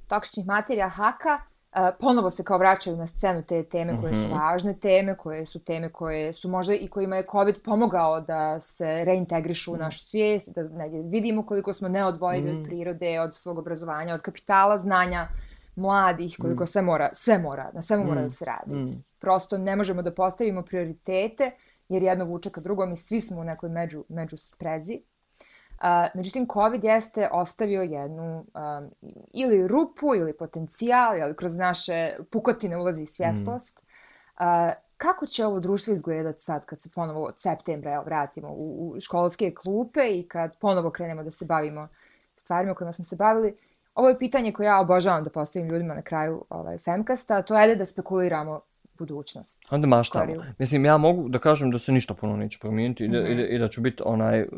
[0.08, 1.51] toksičnih materija haka.
[2.00, 4.32] Ponovo se kao vraćaju na scenu te teme koje su mhm.
[4.32, 9.04] važne teme, koje su teme koje su možda i kojima je COVID pomogao da se
[9.04, 9.82] reintegrišu u mhm.
[9.82, 12.58] naš svijest, da negdje vidimo koliko smo neodvojivi mm.
[12.58, 15.28] od prirode, od svog obrazovanja, od kapitala, znanja
[15.76, 18.06] mladih, koliko sve mora, sve mora, na svemu mm.
[18.06, 18.74] mora da se radi.
[18.74, 19.04] Mm.
[19.18, 21.50] Prosto ne možemo da postavimo prioritete,
[21.88, 25.00] jer jedno vuče ka drugom i svi smo u nekoj među, među sprezi.
[26.14, 28.90] Međutim, COVID jeste ostavio jednu um,
[29.32, 33.82] ili rupu ili potencijal, ali kroz naše pukotine ulazi svjetlost.
[33.82, 34.44] Mm.
[34.44, 38.88] Uh, kako će ovo društvo izgledati sad kad se ponovo od septembra evo, vratimo u,
[38.88, 41.88] u školske klupe i kad ponovo krenemo da se bavimo
[42.36, 43.56] stvarima kojima smo se bavili?
[43.94, 47.76] Ovo je pitanje koje ja obožavam da postavim ljudima na kraju ovaj, Femkasta, to je
[47.76, 48.60] da spekuliramo
[48.98, 49.66] budućnost.
[49.70, 50.44] Onda maštamo.
[50.58, 53.32] Mislim, ja mogu da kažem da se ništa puno neće promijeniti mm -hmm.
[53.32, 54.48] i, da, i da ću biti onaj uh,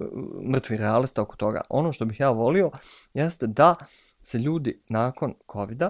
[0.50, 1.60] mrtvi realista oko toga.
[1.68, 2.70] Ono što bih ja volio
[3.14, 3.74] jeste da
[4.20, 5.82] se ljudi nakon covid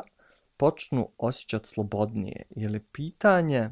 [0.57, 2.43] počnu osjećati slobodnije.
[2.51, 3.71] Je li pitanje...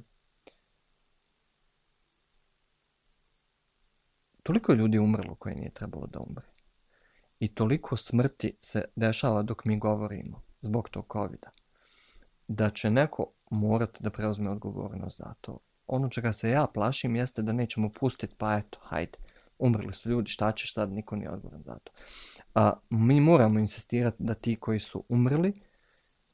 [4.43, 6.47] Toliko je ljudi umrlo koje nije trebalo da umre.
[7.41, 11.47] I toliko smrti se dešava dok mi govorimo zbog tog covid
[12.49, 15.59] Da će neko morati da preuzme odgovornost za to.
[15.87, 19.19] Ono čega se ja plašim jeste da nećemo pustiti, pa eto, hajde,
[19.59, 21.93] umrli su ljudi, šta ćeš sad, niko nije odgovoran za to.
[22.55, 25.53] A, mi moramo insistirati da ti koji su umrli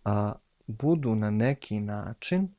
[0.04, 0.32] a,
[0.66, 2.54] budu na neki način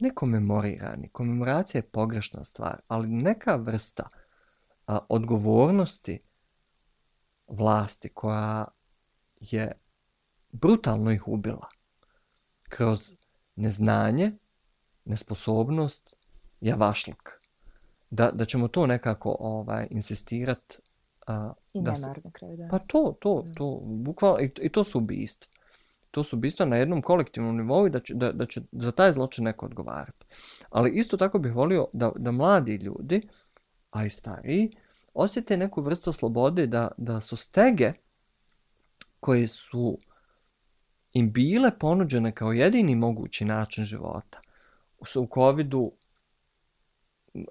[0.00, 1.08] ne komemorirani.
[1.08, 4.08] Komemoracija je pogrešna stvar, ali neka vrsta
[4.86, 6.18] a, odgovornosti
[7.48, 8.64] vlasti koja
[9.40, 9.72] je
[10.52, 11.68] brutalno ih ubila
[12.74, 13.14] kroz
[13.56, 14.32] neznanje,
[15.04, 16.14] nesposobnost,
[16.60, 17.30] javašluk.
[18.10, 20.80] Da, da ćemo to nekako ovaj insistirat
[21.26, 22.68] a, I da nemar na kraju, da.
[22.70, 25.52] Pa to, to, to, bukvalno, i, i to su ubistva.
[26.10, 29.44] To su ubistva na jednom kolektivnom nivou da će, da, da će za taj zločin
[29.44, 30.26] neko odgovarati.
[30.70, 33.28] Ali isto tako bih volio da, da mladi ljudi,
[33.90, 34.76] a i stariji,
[35.14, 37.92] osjete neku vrstu slobode da, da su stege
[39.20, 39.98] koje su
[41.14, 44.40] im bile ponuđene kao jedini mogući način života
[45.06, 45.92] su u COVID-u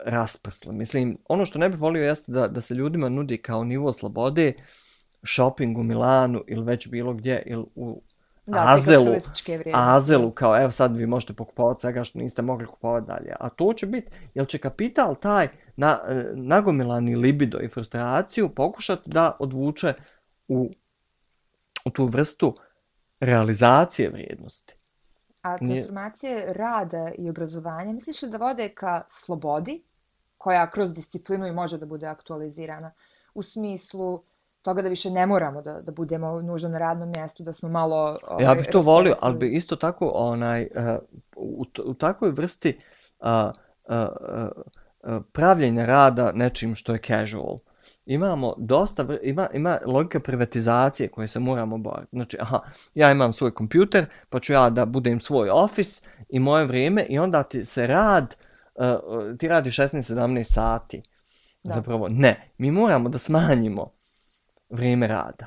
[0.06, 0.74] rasprsle.
[0.74, 4.54] Mislim, ono što ne bih volio jeste da, da se ljudima nudi kao nivo slobode
[5.24, 8.02] shopping u Milanu ili već bilo gdje ili u
[8.46, 9.16] da, Azelu,
[9.74, 13.34] Azelu kao evo sad vi možete pokupovati svega što niste mogli kupovati dalje.
[13.40, 16.00] A to će biti, jel će kapital taj na,
[16.34, 19.94] nagomilani libido i frustraciju pokušati da odvuče
[20.48, 20.72] u
[21.86, 22.58] u tu vrstu
[23.20, 24.76] realizacije vrijednosti.
[25.42, 29.84] A transformacije rada i obrazovanja, misliš li da vode ka slobodi,
[30.38, 32.92] koja kroz disciplinu i može da bude aktualizirana,
[33.34, 34.24] u smislu
[34.62, 38.18] toga da više ne moramo da, da budemo nužno na radnom mjestu, da smo malo...
[38.28, 40.98] Ovaj, ja bih to volio, ali bi isto tako onaj, uh,
[41.36, 42.78] u, u takvoj vrsti
[43.20, 43.28] uh,
[43.90, 43.96] uh,
[45.04, 47.60] uh, pravljenja rada nečim što je casual,
[48.06, 52.10] imamo dosta, ima, ima logika privatizacije koje se moramo boriti.
[52.12, 52.60] Znači, aha,
[52.94, 57.20] ja imam svoj kompjuter, pa ću ja da budem svoj ofis i moje vrijeme i
[57.20, 58.36] onda ti se rad,
[58.76, 61.02] uh, ti radi 16-17 sati.
[61.64, 61.74] Da.
[61.74, 62.52] Zapravo, ne.
[62.58, 63.92] Mi moramo da smanjimo
[64.70, 65.46] vrijeme rada,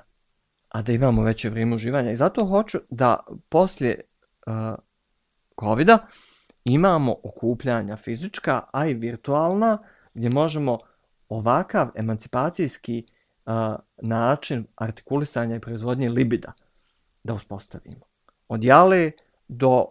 [0.69, 2.11] a da imamo veće vrijeme uživanja.
[2.11, 4.01] I zato hoću da poslije
[4.47, 4.53] uh,
[5.61, 5.99] COVID-a
[6.65, 9.79] imamo okupljanja fizička, a i virtualna,
[10.15, 10.79] gdje možemo
[11.29, 13.07] ovakav emancipacijski
[13.47, 13.53] uh,
[13.97, 16.53] način artikulisanja i proizvodnje libida
[17.25, 18.01] da uspostavimo.
[18.49, 19.11] Od jale
[19.49, 19.87] do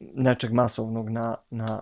[0.00, 1.80] nečeg masovnog na, na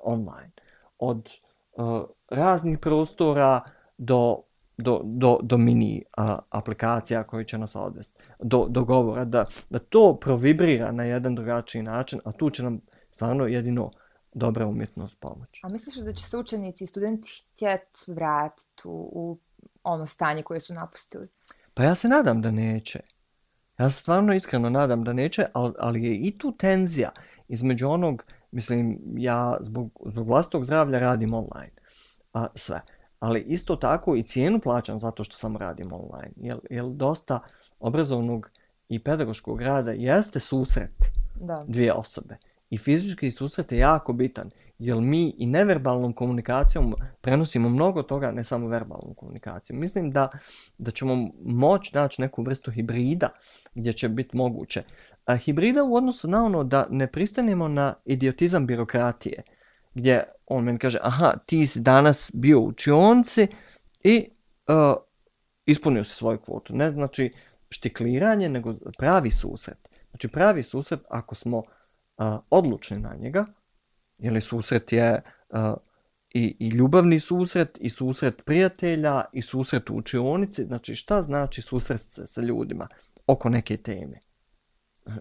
[0.00, 0.50] online.
[0.98, 1.30] Od
[1.72, 3.60] uh, raznih prostora
[3.98, 4.42] do,
[4.76, 8.22] do, do, do mini uh, aplikacija koji će nas odvesti.
[8.38, 9.24] Do, do govora.
[9.24, 12.80] Da, da to provibrira na jedan drugačiji način, a tu će nam
[13.10, 13.92] stvarno jedino uh,
[14.34, 15.60] dobra umjetnost pomoć.
[15.62, 19.38] A misliš da će se učenici i studenti htjeti vratiti u, u
[19.82, 21.28] ono stanje koje su napustili?
[21.74, 23.00] Pa ja se nadam da neće.
[23.78, 27.10] Ja se stvarno iskreno nadam da neće, ali, ali je i tu tenzija
[27.48, 31.72] između onog, mislim, ja zbog, zbog vlastog zdravlja radim online.
[32.32, 32.80] A, sve.
[33.20, 36.32] Ali isto tako i cijenu plaćam zato što sam radim online.
[36.36, 37.40] Jer, jer dosta
[37.80, 38.50] obrazovnog
[38.88, 41.64] i pedagoškog rada jeste susret da.
[41.68, 42.36] dvije osobe.
[42.70, 48.44] I fizički susret je jako bitan, jer mi i neverbalnom komunikacijom prenosimo mnogo toga, ne
[48.44, 49.80] samo verbalnom komunikacijom.
[49.80, 50.28] Mislim da,
[50.78, 53.28] da ćemo moći naći neku vrstu hibrida
[53.74, 54.82] gdje će biti moguće.
[55.24, 59.42] A hibrida u odnosu na ono da ne pristanemo na idiotizam birokratije,
[59.94, 63.46] gdje on meni kaže, aha, ti si danas bio u čionci
[64.04, 64.28] i
[64.68, 64.96] uh,
[65.66, 66.76] ispunio si svoju kvotu.
[66.76, 67.32] Ne znači
[67.70, 69.88] štikliranje, nego pravi susret.
[70.10, 71.62] Znači pravi susret ako smo
[72.18, 73.44] a, odlučni na njega,
[74.18, 75.74] jer susret je a,
[76.34, 82.00] i, i ljubavni susret, i susret prijatelja, i susret u učionici, znači šta znači susret
[82.00, 82.88] se sa ljudima
[83.26, 84.20] oko neke teme.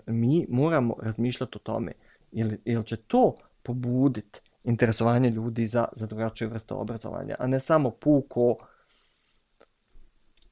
[0.05, 1.91] Mi moramo razmišljati o tome,
[2.31, 7.91] jer, jer će to pobuditi interesovanje ljudi za, za drugačije vrste obrazovanja, a ne samo
[7.91, 8.55] puko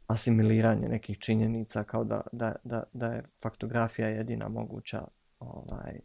[0.07, 5.07] asimiliranje nekih činjenica kao da, da, da, da je faktografija jedina moguća
[5.39, 5.99] ovaj,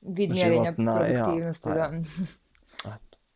[0.00, 1.68] vid mjerenja produktivnosti.
[1.68, 1.90] Ja, da.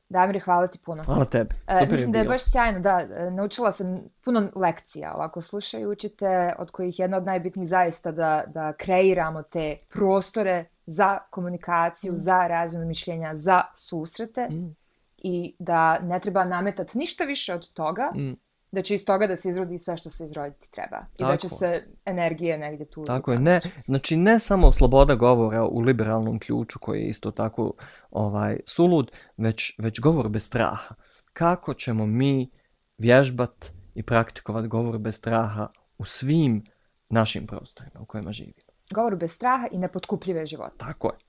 [0.09, 1.03] Damir, hvala ti puno.
[1.03, 1.55] Hvala tebi.
[1.67, 5.41] E, Super mislim je da je baš sjajno, da, e, naučila sam puno lekcija ovako
[5.41, 12.13] slušajući te, od kojih jedna od najbitnijih zaista da, da kreiramo te prostore za komunikaciju,
[12.13, 12.19] mm.
[12.19, 14.77] za razmjenu mišljenja, za susrete mm.
[15.17, 18.46] i da ne treba nametati ništa više od toga, mm
[18.77, 20.97] da će iz toga da se izrodi sve što se izroditi treba.
[21.15, 21.33] I Tako.
[21.33, 23.05] da će se energije negdje tu...
[23.05, 27.73] Tako je, ne, znači ne samo sloboda govora u liberalnom ključu koji je isto tako
[28.11, 30.95] ovaj sulud, već, već govor bez straha.
[31.33, 32.51] Kako ćemo mi
[32.99, 36.65] vježbat i praktikovat govor bez straha u svim
[37.09, 38.67] našim prostorima u kojima živimo?
[38.95, 40.77] Govor bez straha i nepotkupljive života.
[40.87, 41.26] Tako je.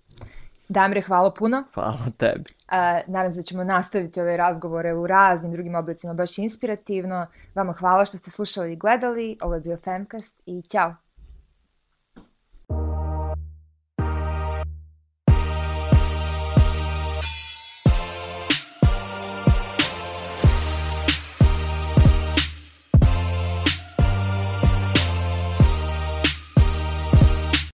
[0.69, 1.63] Damire, hvala puno.
[1.73, 2.53] Hvala tebi.
[2.71, 7.27] Uh, nadam se da ćemo nastaviti ove razgovore u raznim drugim oblicima, baš inspirativno.
[7.55, 9.37] Vama hvala što ste slušali i gledali.
[9.41, 10.95] Ovo je bio Femcast i ćao.